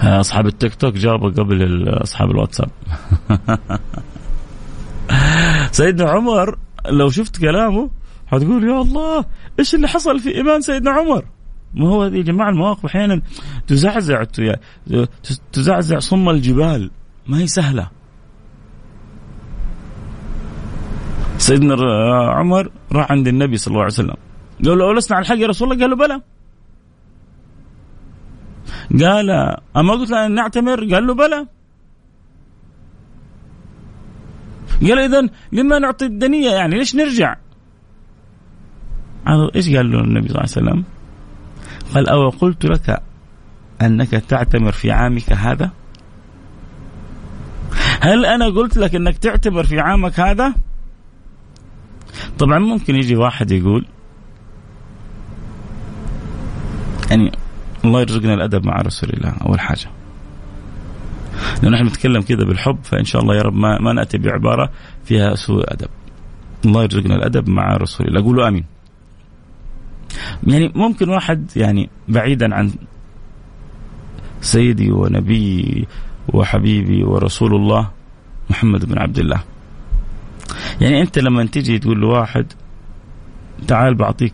[0.02, 2.70] أصحاب التيك توك جابوا قبل أصحاب الواتساب.
[5.72, 6.58] سيدنا عمر
[6.90, 7.90] لو شفت كلامه
[8.28, 9.26] حتقول يا الله
[9.60, 11.26] إيش اللي حصل في إيمان سيدنا عمر؟
[11.76, 13.22] ما هو يا جماعة المواقف أحيانا
[13.68, 14.24] تزعزع
[15.54, 16.92] تزعزع صم الجبال.
[17.28, 17.90] ما هي سهلة.
[21.38, 21.76] سيدنا
[22.30, 24.16] عمر راح عند النبي صلى الله عليه وسلم.
[24.66, 26.22] قال له ألسنا على الحق يا رسول الله؟ قال له بلى.
[29.06, 29.30] قال
[29.78, 31.48] أما قلت له نعتمر؟ قال له بلى.
[34.82, 37.36] قال إذا لما نعطي الدنية يعني ليش نرجع؟
[39.56, 40.84] إيش قال له النبي صلى الله عليه وسلم؟
[41.94, 43.02] قال أو قلت لك
[43.82, 45.72] أنك تعتمر في عامك هذا؟
[48.02, 50.54] هل أنا قلت لك أنك تعتبر في عامك هذا؟
[52.40, 53.86] طبعا ممكن يجي واحد يقول
[57.12, 57.32] يعني
[57.86, 59.34] الله يرزقنا الأدب مع رسول الله.
[59.46, 59.88] أول حاجة
[61.64, 64.70] لأنه نحن نتكلم كذا بالحب فإن شاء الله يا رب ما, ما نأتي بعبارة
[65.06, 65.90] فيها سوء أدب.
[66.66, 68.24] الله يرزقنا الأدب مع رسول الله.
[68.24, 68.66] قولوا آمين.
[70.48, 72.72] يعني ممكن واحد يعني بعيدا عن
[74.42, 75.88] سيدي ونبي
[76.34, 77.92] وحبيبي ورسول الله
[78.50, 79.44] محمد بن عبد الله.
[80.82, 82.46] يعني أنت لما تيجي تقول لواحد
[83.68, 84.34] تعال بعطيك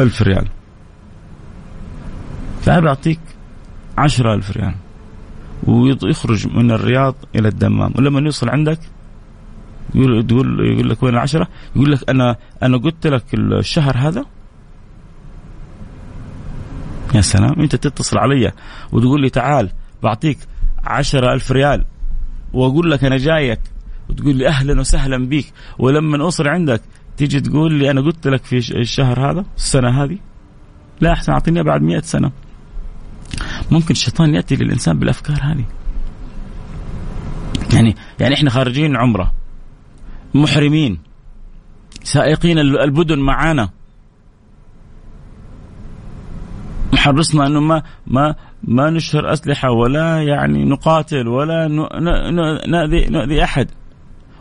[0.00, 0.48] ألف ريال.
[2.64, 3.20] تعال بعطيك
[3.98, 4.74] عشرة ألف ريال.
[5.66, 7.92] ويخرج من الرياض إلى الدمام.
[7.96, 8.78] ولما يوصل عندك
[9.94, 14.24] يقول تقول يقول لك وين العشرة؟ يقول لك أنا أنا قلت لك الشهر هذا.
[17.14, 18.52] يا سلام أنت تتصل علي
[18.92, 19.70] وتقول لي تعال
[20.02, 20.38] بعطيك
[20.84, 21.84] عشرة ألف ريال
[22.52, 23.60] وأقول لك أنا جايك
[24.10, 25.44] وتقول لي أهلا وسهلا بك
[25.78, 26.82] ولما أوصل عندك
[27.16, 30.18] تيجي تقول لي أنا قلت لك في الشهر هذا السنة هذه؟
[31.00, 32.32] لا أحسن أعطيني بعد مئة سنة.
[33.70, 35.64] ممكن الشيطان يأتي للإنسان بالأفكار هذه.
[37.74, 39.32] يعني يعني إحنا خارجين عمرة.
[40.38, 40.98] محرمين.
[42.02, 43.70] سائقين البدن معانا.
[46.92, 51.68] محرصنا إنه ما ما ما نشهر أسلحة ولا يعني نقاتل ولا
[52.66, 53.70] نؤذي نؤذي أحد.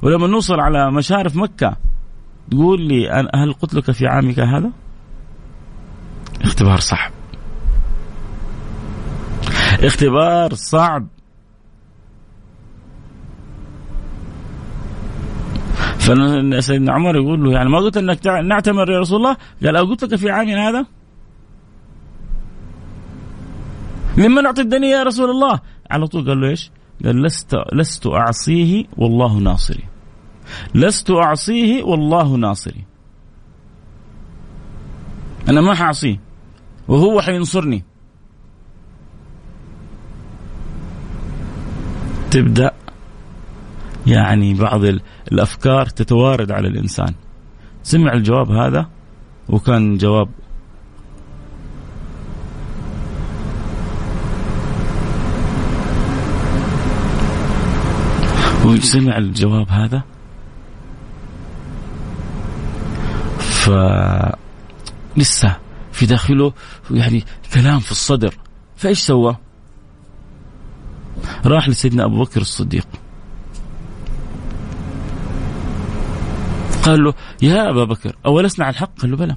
[0.01, 1.77] ولما نوصل على مشارف مكة
[2.51, 4.71] تقول لي هل قلت لك في عامك هذا؟
[6.41, 7.11] اختبار صعب.
[9.83, 11.07] اختبار صعب.
[16.07, 20.15] فسيدنا عمر يقول له يعني ما قلت إنك نعتمر يا رسول الله؟ قال قلت لك
[20.15, 20.85] في عام هذا؟
[24.17, 25.59] لمن اعطي الدنيا يا رسول الله؟
[25.91, 26.71] على طول قال له إيش؟
[27.05, 29.83] قال لست لست أعصيه والله ناصري.
[30.75, 32.83] لست أعصيه والله ناصري.
[35.49, 36.19] أنا ما حأعصيه
[36.87, 37.83] وهو حينصرني.
[42.31, 42.71] تبدأ
[44.07, 44.81] يعني بعض
[45.31, 47.13] الأفكار تتوارد على الإنسان.
[47.83, 48.89] سمع الجواب هذا؟
[49.49, 50.29] وكان جواب
[58.65, 60.03] وسمع الجواب هذا؟
[63.39, 63.69] ف
[65.17, 65.57] لسه
[65.91, 66.53] في داخله
[66.91, 68.33] يعني كلام في الصدر.
[68.75, 69.37] فإيش سوى؟
[71.45, 72.87] راح لسيدنا أبو بكر الصديق.
[76.87, 78.99] قال له يا أبا بكر أولسنا على الحق?
[78.99, 79.35] قال له بلى.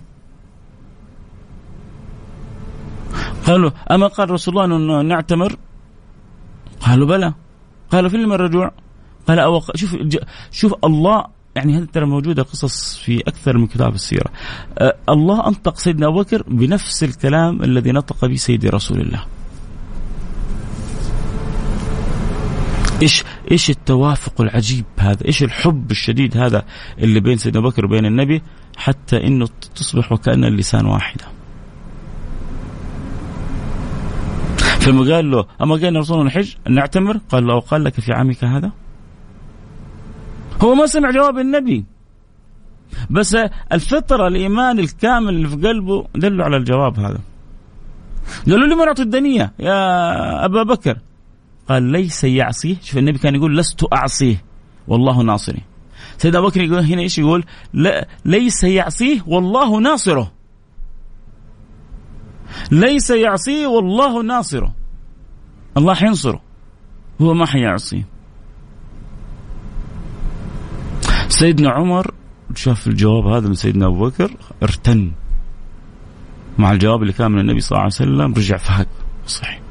[3.46, 5.56] قال له أما قال رسول الله أنه نعتمر?
[6.80, 7.34] قالوا بلى.
[7.90, 8.70] قالوا فين الرجوع؟
[9.28, 9.96] قال أو شوف
[10.50, 11.24] شوف الله
[11.56, 14.30] يعني هذه ترى موجودة قصص في أكثر من كتاب السيرة.
[14.78, 19.24] أه الله أنطق سيدنا أبو بكر بنفس الكلام الذي نطق به سيدي رسول الله.
[23.02, 26.64] إيش؟ إيش التوافق العجيب هذا؟ إيش الحب الشديد هذا
[26.98, 28.42] اللي بين سيدنا بكر وبين النبي
[28.76, 31.24] حتى إنه تصبح وكأن اللسان واحدة.
[34.80, 38.70] فلما قال له أما قال رسول الحج نعتمر؟ قال له قال لك في عامك هذا؟
[40.62, 41.84] هو ما سمع جواب النبي
[43.10, 43.36] بس
[43.72, 47.20] الفطرة الإيمان الكامل اللي في قلبه دله على الجواب هذا.
[48.46, 50.98] قالوا لي ما نعطي الدنيا يا أبا بكر
[51.70, 52.76] قال ليس يعصيه.
[52.82, 54.44] شوف النبي كان يقول لست أعصيه.
[54.88, 55.62] والله ناصري.
[56.18, 60.32] سيدنا أبو بكر يقول هنا إيش يقول؟ لا ليس يعصيه والله ناصره.
[62.70, 64.74] ليس يعصيه والله ناصره.
[65.76, 66.42] الله حينصره
[67.20, 68.06] هو ما حيعصيه.
[71.28, 72.14] سيدنا عمر
[72.54, 74.30] شاف الجواب هذا من سيدنا أبو بكر
[74.62, 75.12] ارتن.
[76.58, 78.86] مع الجواب اللي كان من النبي صلى الله عليه وسلم رجع فهد.
[79.26, 79.69] صحيح.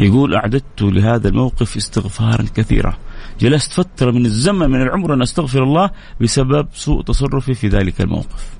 [0.00, 2.98] يقول أعددت لهذا الموقف استغفارا كثيرا.
[3.40, 8.56] جلست فترة من الزمن من العمر أن أستغفر الله بسبب سوء تصرفي في ذلك الموقف.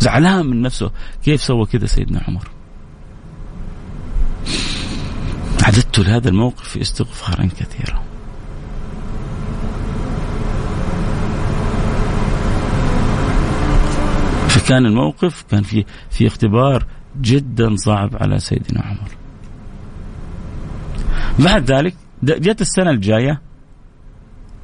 [0.00, 0.90] زعلان من نفسه.
[1.24, 2.48] كيف سوى كذا سيدنا عمر؟
[5.64, 8.02] أعددت لهذا الموقف استغفارا كثيرا.
[14.48, 16.86] فكان الموقف كان في في اختبار
[17.20, 19.25] جدا صعب على سيدنا عمر.
[21.38, 23.40] بعد ذلك جت السنة الجاية.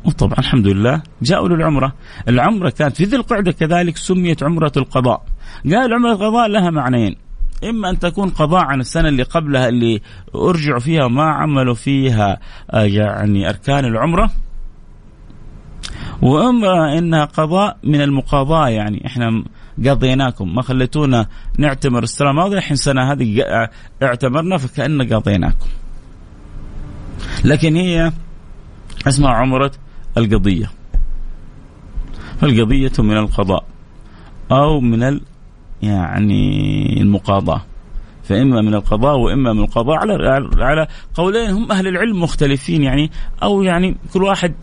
[0.04, 1.92] وطبعا الحمد لله جاءوا للعمرة،
[2.28, 5.24] العمرة كانت في ذي القعدة كذلك سميت عمرة القضاء.
[5.64, 7.16] قال عمرة القضاء لها معنيين،
[7.64, 10.00] إما أن تكون قضاء عن السنة اللي قبلها اللي
[10.34, 14.30] أرجعوا فيها وما عملوا فيها آه، يعني أركان العمرة.
[16.22, 19.06] وأما إنها قضاء من المقاضاة يعني.
[19.06, 19.44] إحنا
[19.86, 20.54] قضيناكم.
[20.54, 21.26] ما خليتونا
[21.58, 22.02] نعتمر.
[22.02, 23.44] السنة الماضيه الحين السنة هذه
[24.02, 25.66] اعتمرنا فكأن قضيناكم.
[27.44, 28.12] لكن هي
[29.06, 29.72] اسمها عمرة
[30.16, 30.70] القضية.
[32.40, 33.64] فالقضية من القضاء
[34.52, 35.20] أو من ال
[35.82, 37.62] يعني المقاضاة.
[38.24, 40.12] فإما من القضاء وإما من القضاء على
[40.58, 43.10] على قولين هم أهل العلم مختلفين يعني
[43.42, 44.54] أو يعني كل واحد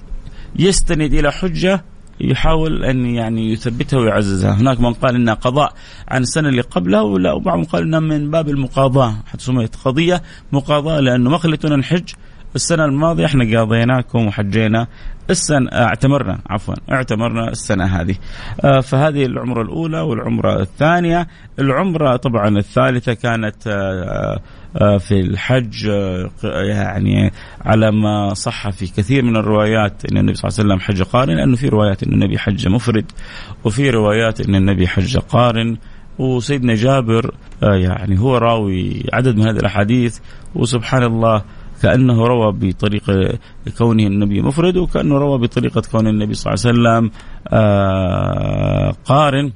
[0.55, 1.83] يستند إلى حجة
[2.21, 5.73] يحاول أن يعني يثبتها ويعززها، هناك من قال إنها قضاء
[6.07, 9.13] عن السنة اللي قبلها ولا وبعضهم قال إنها من باب المقاضاة.
[9.25, 12.09] حتى سميت قضية مقاضاة لأنه ما خليتونا نحج
[12.55, 14.87] السنة الماضية إحنا قاضيناكم وحجينا
[15.29, 18.15] السنة اعتمرنا عفوا اعتمرنا السنة هذه.
[18.63, 21.27] آه، فهذه العمرة الأولى والعمرة الثانية.
[21.59, 24.39] العمرة طبعا الثالثة كانت آه،
[24.81, 25.91] آه، في الحج
[26.43, 27.31] يعني
[27.65, 31.37] على ما صح في كثير من الروايات إن النبي صلى الله عليه وسلم حج قارن
[31.37, 33.11] لأنه في روايات إن النبي حج مفرد
[33.63, 35.77] وفي روايات إن النبي حج قارن.
[36.19, 40.19] وسيدنا جابر يعني هو راوي عدد من هذه الأحاديث.
[40.55, 41.43] وسبحان الله
[41.81, 43.39] كأنه روى بطريقة
[43.77, 47.11] كونه النبي مفرد وكأنه روى بطريقة كون النبي صلى الله عليه وسلم
[47.47, 49.51] آه، قارن.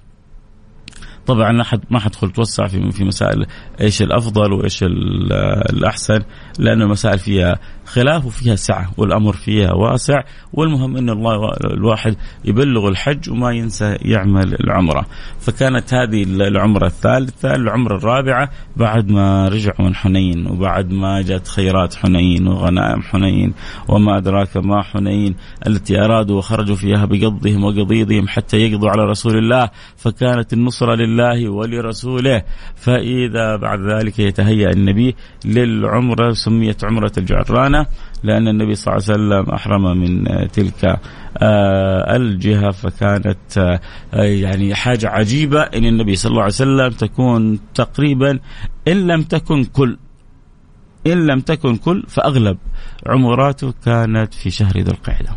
[1.26, 3.46] طبعا ما حدخل توسع في في مسائل
[3.82, 6.20] إيش الأفضل وإيش الأحسن
[6.60, 10.24] لأن المسائل فيها خلاف وفيها سعة والأمر فيها واسع
[10.54, 12.16] والمهم إن الله الواحد
[12.46, 15.06] يبلغ الحج وما ينسى يعمل العمرة.
[15.40, 21.96] فكانت هذه العمرة الثالثة العمرة الرابعة بعد ما رجعوا من حنين وبعد ما جاءت خيرات
[21.96, 23.54] حنين وغنائم حنين
[23.88, 25.36] وما أدراك ما حنين
[25.68, 29.70] التي أرادوا وخرجوا فيها بقضهم وقضيضهم حتى يقضوا على رسول الله.
[29.98, 32.44] فكانت النصرة لله ولرسوله.
[32.76, 35.16] فإذا بعد ذلك يتهيأ النبي
[35.46, 37.12] للعمرة سميت عمرة
[37.74, 37.86] الجعرانه
[38.24, 41.00] لأن النبي صلى الله عليه وسلم أحرم من تلك
[41.38, 43.58] آه، الجهة فكانت
[44.14, 48.40] آه، يعني حاجة عجيبة أن النبي صلى الله عليه وسلم تكون تقريبا
[48.88, 49.98] إن لم تكن كل
[51.08, 52.58] إن لم تكن كل فأغلب
[53.08, 55.30] عمراته كانت في شهر ذي القعدة.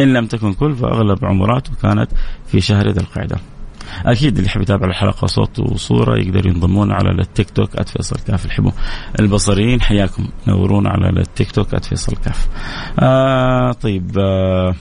[0.00, 2.10] إن لم تكن كل فأغلب عمراته كانت
[2.46, 3.38] في شهر ذي القعدة.
[4.06, 8.44] أكيد اللي يحب يتابع الحلقة صوت وصورة يقدر ينضمون على التيك توك @فيصل كاف.
[8.46, 8.70] الحبوا
[9.20, 10.28] البصريين حياكم.
[10.48, 12.48] نورونا على التيك توك @فيصل كاف.
[12.98, 14.74] آه طيب آه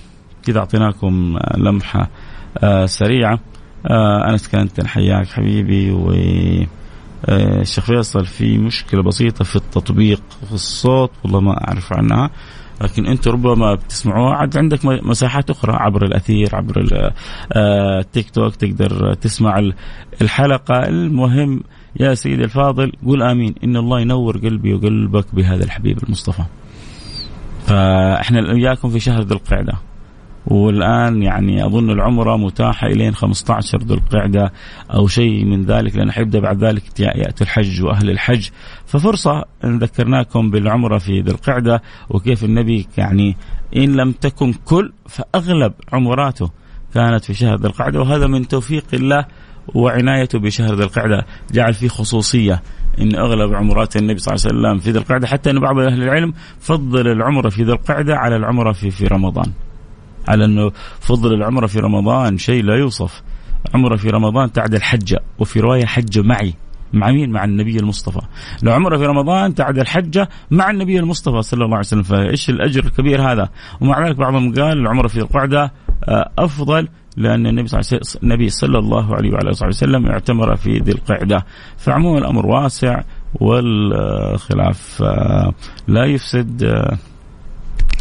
[0.43, 2.09] كذا أعطيناكم لمحة
[2.57, 3.39] آه سريعة.
[3.85, 6.11] آه انس كانت حياك حبيبي و
[7.29, 12.29] آه، الشيخ فيصل في مشكلة بسيطة في التطبيق في الصوت والله ما أعرف عنها.
[12.81, 16.87] لكن انت ربما بتسمعوها عاد عندك مساحات أخرى عبر الأثير عبر
[17.53, 19.71] آه، التيك توك تقدر تسمع
[20.21, 20.87] الحلقة.
[20.87, 21.63] المهم
[21.99, 23.55] يا سيدي الفاضل قول آمين.
[23.63, 26.43] إن الله ينور قلبي وقلبك بهذا الحبيب المصطفى.
[27.65, 29.73] فإحنا اياكم في شهر ذي القعدة.
[30.47, 34.51] والآن يعني أظن العمرة متاحة إلين 15 ذو القعدة
[34.93, 38.49] أو شيء من ذلك لأن حيبدأ بعد ذلك يأتي الحج وأهل الحج.
[38.85, 43.37] ففرصة ذكرناكم بالعمرة في ذي القعدة وكيف النبي يعني
[43.75, 46.51] إن لم تكن كل فأغلب عمراته
[46.93, 49.25] كانت في شهر ذي القعدة وهذا من توفيق الله
[49.75, 51.25] وعنايته بشهر ذي القعدة.
[51.51, 52.61] جعل فيه خصوصية
[53.01, 55.27] إن أغلب عمرات النبي صلى الله عليه وسلم في ذي القعدة.
[55.27, 59.51] حتى إن بعض أهل العلم فضل العمرة في ذي القعدة على العمرة في في رمضان.
[60.27, 63.21] على أنه فضل العمرة في رمضان شيء لا يوصف
[63.73, 66.53] عمرة في رمضان تعدل حجه وفي رواية حجه معي
[66.93, 68.21] مع مين؟ مع النبي المصطفى.
[68.63, 72.85] لو عمرة في رمضان تعدل حجه مع النبي المصطفى صلى الله عليه وسلم، فإيش الأجر
[72.85, 73.49] الكبير هذا؟
[73.81, 75.71] ومع ذلك بعضهم قال العمرة في القعدة
[76.09, 80.77] آه، أفضل لأن النبي صلى الله النبي صلى الله عليه وعلى آله وسلم اعتمر في
[80.77, 81.45] ذي القعدة،
[81.77, 83.01] فعموما الأمر واسع
[83.35, 85.53] والخلاف آه،
[85.87, 86.97] لا يفسد آه،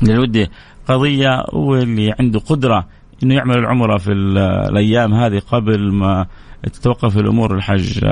[0.02, 0.48] لودي
[0.88, 2.86] قضية واللي عنده قدرة
[3.22, 6.26] إنه يعمل العمرة في الأيام هذه قبل ما
[6.72, 8.04] تتوقف الأمور الحج.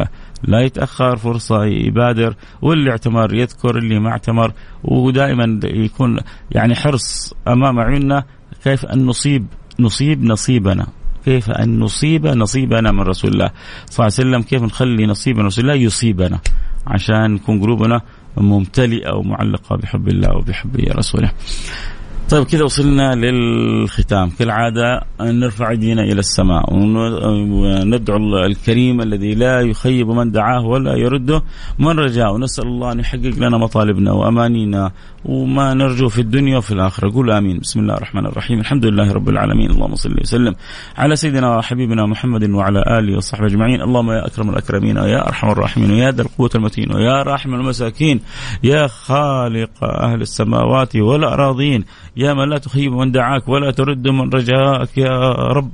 [0.43, 4.53] لا يتأخر فرصة يبادر واللي اعتمر يذكر اللي ما اعتمر.
[4.85, 6.19] ودائما يكون
[6.51, 8.25] يعني حرص أمام عيوننا
[8.65, 9.47] كيف أن نصيب
[9.81, 10.87] نصيب نصيبنا.
[11.25, 13.51] كيف أن نصيب نصيبنا من رسول الله.
[13.91, 16.39] صلى الله عليه وسلم كيف نخلي نصيب من رسول الله يصيبنا.
[16.87, 18.01] عشان نكون قلوبنا
[18.37, 21.31] ممتلئة ومعلقة بحب الله وبحب رسوله.
[22.33, 24.31] طيب كذا وصلنا للختام.
[24.31, 31.43] كالعادة نرفع أيدينا إلى السماء وندعو الكريم الذي لا يخيب من دعاه ولا يرده.
[31.79, 34.91] من رجاء ونسأل الله أن يحقق لنا مطالبنا وأمانينا
[35.25, 37.13] وما نرجو في الدنيا وفي الآخرة.
[37.13, 37.59] قول آمين.
[37.59, 38.61] بسم الله الرحمن الرحيم.
[38.61, 39.71] الحمد لله رب العالمين.
[39.71, 40.55] اللهم صل وسلم
[40.97, 43.83] على سيدنا وحبيبنا محمد وعلى آله وصحبه أجمعين.
[43.83, 48.21] اللهم يا أكرم الأكرمين ويا أرحم الراحمين ويا ذا القوة المتين ويا راحم المساكين
[48.65, 51.85] يا خالق أهل السماوات والأراضين
[52.23, 55.71] يا من لا تخيب من دعاك ولا ترد من رجاك يا رب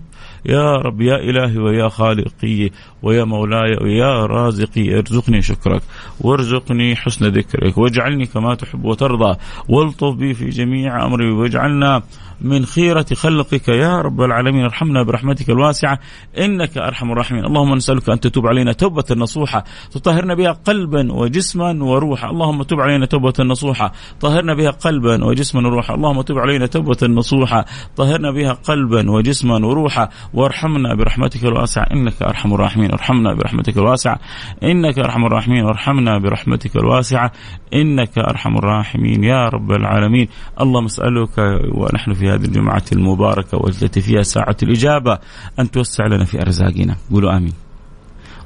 [0.46, 2.70] يا رب يا إلهي ويا خالقي.
[3.03, 5.82] ويا مولاي ويا رازقي ارزقني شكرك
[6.20, 9.38] وارزقني حسن ذكرك واجعلني كما تحب وترضى
[9.68, 12.03] والطف بي في جميع أمري واجعلنا
[12.40, 14.64] من خيرة خلقك يا رب العالمين.
[14.64, 15.99] ارحمنا برحمتك الواسعة
[16.38, 17.44] إنك أرحم الراحمين.
[17.44, 22.30] اللهم نسألك أن تتوب علينا توبة نصوحة تطهرنا بها قلبا وجسما وروحا.
[22.30, 25.94] اللهم تب علينا توبة نصوحة طهرنا بها قلبا وجسما وروحا.
[25.94, 27.64] اللهم تب علينا توبة نصوحة
[27.96, 30.09] طهرنا بها قلبا وجسما وروحا.
[30.34, 32.88] وارحمنا برحمتك الواسعة إنك أرحم الراحمين.
[32.93, 34.18] ارحمنا برحمتك الواسعة.
[34.62, 35.64] إنك أرحم الراحمين.
[35.64, 37.32] وارحمنا برحمتك الواسعة.
[37.74, 39.24] إنك أرحم الراحمين.
[39.24, 40.28] يا رب العالمين.
[40.61, 41.39] اللهم اسألك
[41.74, 45.18] ونحن في هذه الجمعة المباركة والتي فيها ساعة الإجابة
[45.59, 46.97] أن توسع لنا في أرزاقنا.
[47.12, 47.53] قولوا آمين.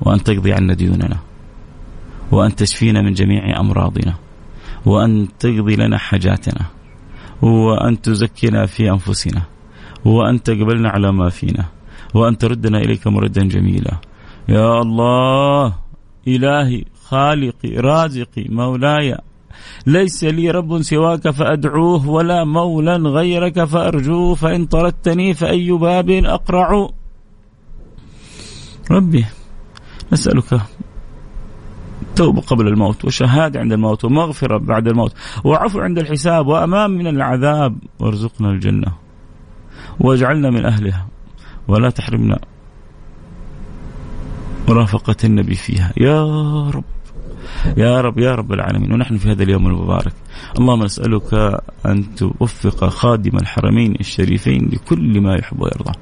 [0.01, 1.19] وأن تقضي عنا ديوننا.
[2.31, 4.15] وأن تشفينا من جميع أمراضنا.
[4.87, 6.67] وأن تقضي لنا حاجاتنا.
[7.43, 9.43] وأن تزكنا في أنفسنا.
[10.05, 11.65] وأن تقبلنا على ما فينا.
[12.15, 13.97] وأن تردنا إليك مردا جميلا.
[14.49, 15.75] يا الله
[16.29, 19.19] إلهي خالقي رازقي مولاي
[19.87, 26.89] ليس لي رب سواك فأدعوه ولا مولا غيرك فأرجوه فإن طردتني فأي باب أقرع.
[28.91, 29.27] ربي
[30.13, 30.61] نسألك
[32.17, 35.15] توبة قبل الموت وشهادة عند الموت ومغفرة بعد الموت
[35.45, 37.79] وعفو عند الحساب وأمام من العذاب.
[38.01, 38.93] وارزقنا الجنة
[40.01, 41.07] واجعلنا من أهلها
[41.69, 42.39] ولا تحرمنا
[44.69, 45.93] مرافقة النبي فيها.
[45.97, 46.23] يا
[46.71, 46.85] رب.
[47.77, 48.93] يا رب يا رب العالمين.
[48.93, 50.13] ونحن في هذا اليوم المبارك.
[50.59, 55.93] اللهم نسألك أن توفق خادم الحرمين الشريفين لكل ما يحب ويرضى.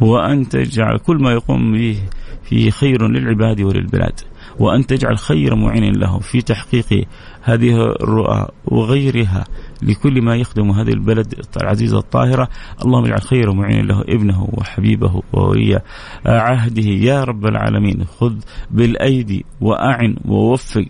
[0.00, 1.98] وأن تجعل كل ما يقوم به
[2.44, 4.20] فيه خير للعباد وللبلاد.
[4.58, 7.06] وأن تجعل خير معين له في تحقيق
[7.42, 9.44] هذه الرؤى وغيرها
[9.82, 12.48] لكل ما يخدم هذه البلد العزيزة الطاهرة.
[12.84, 15.80] اللهم اجعل خير معين له ابنه وحبيبه وولي
[16.26, 16.82] عهده.
[16.82, 18.34] يا رب العالمين خذ
[18.70, 20.86] بالأيدي وأعن ووفق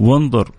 [0.00, 0.50] وانظر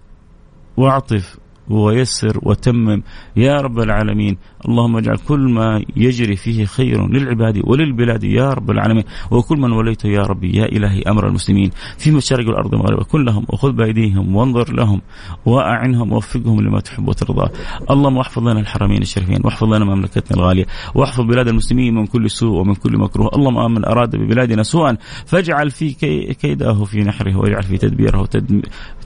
[0.77, 1.37] واعطف
[1.69, 3.03] ويسر وتمم.
[3.35, 4.37] يا رب العالمين
[4.67, 8.23] اللهم اجعل كل ما يجري فيه خير للعباد وللبلاد.
[8.23, 9.03] يا رب العالمين.
[9.31, 11.71] وكل من وليته يا ربي يا إلهي أمر المسلمين.
[11.97, 15.01] في مشارق الأرض ومغربها كن لهم وخذ بأيديهم وانظر لهم
[15.45, 17.51] وأعنهم ووفقهم لما تحب وترضى.
[17.91, 20.65] اللهم احفظ لنا الحرمين الشريفين واحفظ لنا مملكتنا الغالية
[20.95, 23.29] واحفظ بلاد المسلمين من كل سوء ومن كل مكروه.
[23.35, 25.93] اللهم من أراد ببلادنا سوءا فاجعل في
[26.33, 28.29] كيده في نحره واجعل في تدبيره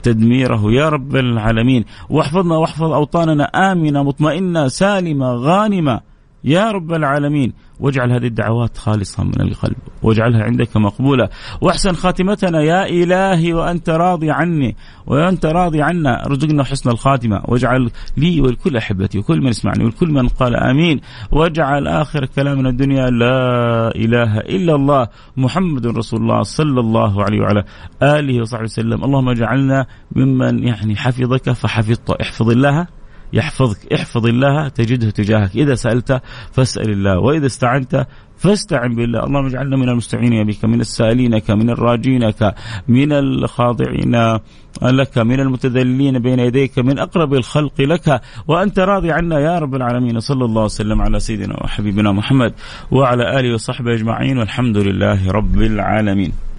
[0.02, 0.72] تدميره.
[0.72, 1.84] يا رب العالمين.
[2.10, 3.44] واحفظنا واحفظ أوطاننا.
[3.44, 6.00] آمنة مطمئنة سالمة غانمة.
[6.44, 7.52] يا رب العالمين.
[7.82, 11.28] واجعل هذه الدعوات خالصة من القلب واجعلها عندك مقبولة.
[11.60, 14.76] واحسن خاتمتنا يا إلهي وأنت راضي عني
[15.06, 17.42] وأنت راضي عنا ارزقنا حسن الخاتمة.
[17.48, 21.00] واجعل لي ولكل أحبتي وكل من يسمعني ولكل من قال آمين.
[21.30, 27.64] واجعل آخر كلامنا الدنيا لا إله إلا الله محمد رسول الله صلى الله عليه وعلى
[28.02, 29.04] آله وصحبه وسلم.
[29.04, 33.01] اللهم اجعلنا ممن يعني حفظك فحفظت احفظ الله.
[33.32, 33.92] يحفظك.
[33.92, 35.56] احفظ الله تجده تجاهك.
[35.56, 36.22] إذا سألت
[36.52, 37.18] فاسأل الله.
[37.18, 38.06] وإذا استعنت
[38.38, 39.24] فاستعن بالله.
[39.24, 42.54] اللهم اجعلنا من المستعينين بك من السائلينك من الراجينك
[42.88, 44.38] من الخاضعين
[44.82, 48.20] لك من المتذللين بين يديك من أقرب الخلق لك.
[48.48, 50.20] وأنت راضي عنا يا رب العالمين.
[50.20, 52.54] صلى الله وسلم على سيدنا وحبيبنا محمد
[52.90, 54.38] وعلى آله وصحبه أجمعين.
[54.38, 56.51] والحمد لله رب العالمين.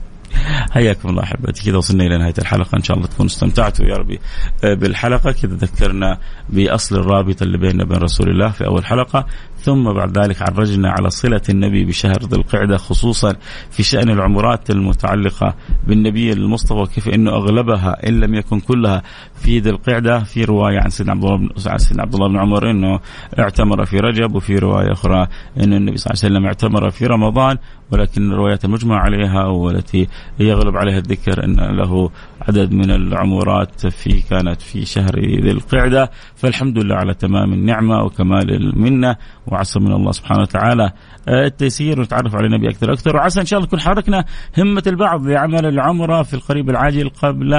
[0.71, 1.65] حياكم الله أحبتي.
[1.65, 2.75] كذا وصلنا إلى نهاية الحلقة.
[2.77, 4.19] إن شاء الله تكونوا استمتعتوا يا ربي.
[4.63, 6.19] آه، بالحلقة كذا ذكرنا
[6.49, 9.25] بأصل الرابط اللي بيننا وبين رسول الله في أول حلقة.
[9.63, 13.35] ثم بعد ذلك عرجنا على صلة النبي بشهر ذي القعدة خصوصا
[13.71, 15.55] في شأن العمرات المتعلقة
[15.87, 19.01] بالنبي المصطفى وكيف أنه أغلبها إن لم يكن كلها
[19.35, 22.71] في ذي القعدة في رواية عن سيدنا عبد الله عن سيدنا عبد الله بن عمر
[22.71, 22.99] أنه
[23.39, 27.57] اعتمر في رجب وفي رواية أخرى أن النبي صلى الله عليه وسلم اعتمر في رمضان
[27.91, 30.07] ولكن الروايات المجمع عليها والتي
[30.39, 32.09] يغلب عليها الذكر أن له
[32.41, 36.11] عدد من العمرات في كانت في شهر ذي القعدة.
[36.35, 39.15] فالحمد لله على تمام النعمة وكمال المنة
[39.53, 40.91] وعسى من الله سبحانه وتعالى.
[41.27, 43.15] آه، التيسير ونتعرف على النبي أكثر أكثر.
[43.15, 44.25] وعسى إن شاء الله نكون حركنا
[44.57, 47.53] همة البعض لعمل العمرة في القريب العاجل قبل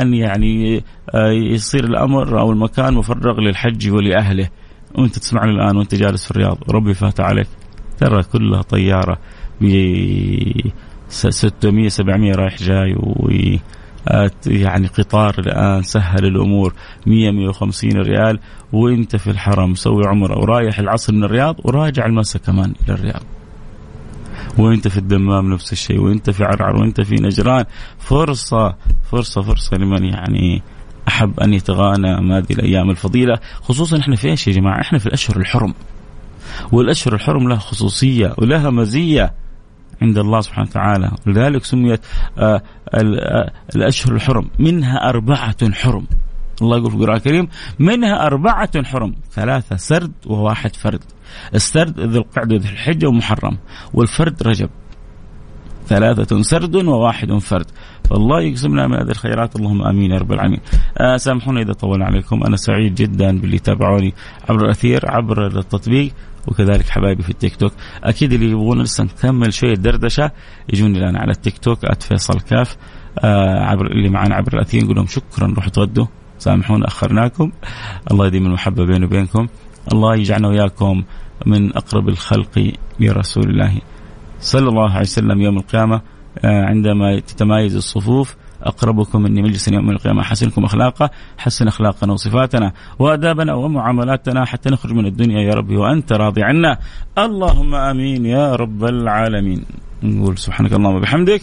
[0.00, 0.84] أن يعني
[1.14, 4.48] آه، يصير الأمر أو المكان مفرغ للحج ولأهله.
[4.94, 6.58] وأنت تسمعني الآن وأنت جالس في الرياض.
[6.70, 7.48] ربي فات عليك.
[7.98, 9.18] ترى كلها طيارة
[9.60, 9.66] ب
[11.08, 13.30] 600 700 رايح جاي و
[14.46, 16.74] يعني قطار الآن سهل الأمور.
[17.06, 18.38] 100 150 ريال.
[18.72, 19.70] وإنت في الحرم.
[19.70, 23.22] مسوي عمره ورايح العصر من الرياض وراجع المساء كمان إلى الرياض.
[24.58, 26.00] وإنت في الدمام نفس الشيء.
[26.00, 26.76] وإنت في عرعر.
[26.76, 27.64] وإنت في نجران.
[27.98, 28.74] فرصة
[29.10, 30.62] فرصة فرصة لمن يعني
[31.08, 33.38] أحب أن يتغانى هذه الأيام الفضيلة.
[33.62, 35.74] خصوصا إحنا في إيش يا جماعة؟ إحنا في الأشهر الحرم.
[36.72, 39.41] والأشهر الحرم لها خصوصية ولها مزية.
[40.02, 41.10] عند الله سبحانه وتعالى.
[41.26, 42.00] ولذلك سميت
[42.38, 42.62] آه،
[42.94, 44.46] آه، الأشهر الحرم.
[44.58, 46.06] منها أربعة حرم.
[46.62, 47.48] الله يقول في القرآن الكريم
[47.78, 49.14] منها أربعة حرم.
[49.30, 51.02] ثلاثة سرد وواحد فرد.
[51.54, 53.58] السرد ذو القعدة ذو الحجة ومحرم.
[53.94, 54.70] والفرد رجب.
[55.86, 57.66] ثلاثة سرد وواحد فرد.
[58.10, 59.56] فالله يقسمنا من هذه الخيرات.
[59.56, 60.60] اللهم آمين يا رب العالمين.
[60.98, 62.44] آه سامحوني إذا طولنا عليكم.
[62.44, 64.14] أنا سعيد جدا باللي تابعوني
[64.48, 66.12] عبر الأثير عبر التطبيق.
[66.48, 67.72] وكذلك حبايبي في التيك توك.
[68.04, 70.30] أكيد اللي يبغون لسه نكمل شوية دردشة
[70.72, 72.76] يجوني الآن على التيك توك @فيصل كاف.
[73.18, 76.06] آه عبر اللي معنا عبر الأثير نقول لهم شكرا روحوا تغدوا
[76.38, 77.52] سامحونا أخرناكم.
[78.10, 79.48] الله يديم المحبة بيني وبينكم.
[79.92, 81.04] الله يجعلنا وياكم
[81.46, 83.78] من أقرب الخلق برسول الله.
[84.40, 86.00] صلى الله عليه وسلم يوم القيامة
[86.38, 90.20] آه، عندما تتمايز الصفوف أقربكم مني مجلسا يوم القيامة.
[90.20, 96.42] أحسنكم أخلاقا حسن أخلاقنا وصفاتنا وأدابنا ومعاملاتنا حتى نخرج من الدنيا يا ربي وأنت راضي
[96.42, 96.78] عنا.
[97.18, 99.64] اللهم آمين يا رب العالمين.
[100.02, 101.42] نقول سبحانك اللهم وبحمدك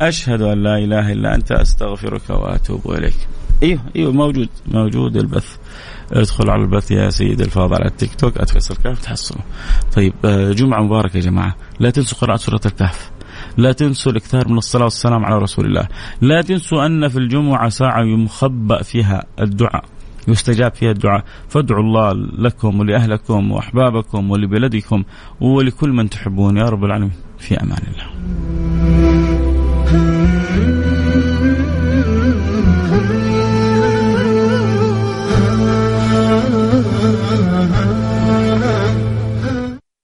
[0.00, 3.16] أشهد أن لا إله إلا أنت أستغفرك وأتوب إليك.
[3.62, 5.56] أيوه أيوه موجود موجود البث.
[6.12, 9.40] ادخل على البث يا سيد الفاضل على التيك توك اتفصل كهف تحصله
[9.96, 11.54] طيب آه، جمعة مباركة يا جماعة.
[11.80, 13.10] لا تنسوا قراءة سورة الكهف.
[13.56, 15.88] لا تنسوا الاكثار من الصلاة والسلام على رسول الله.
[16.20, 19.84] لا تنسوا أن في الجمعة ساعة يمخبأ فيها الدعاء
[20.28, 21.24] يستجاب فيها الدعاء.
[21.48, 25.04] فادعوا الله لكم ولأهلكم وأحبابكم ولبلدكم
[25.40, 26.56] ولكل من تحبون.
[26.56, 29.55] يا رب العالمين في أمان الله.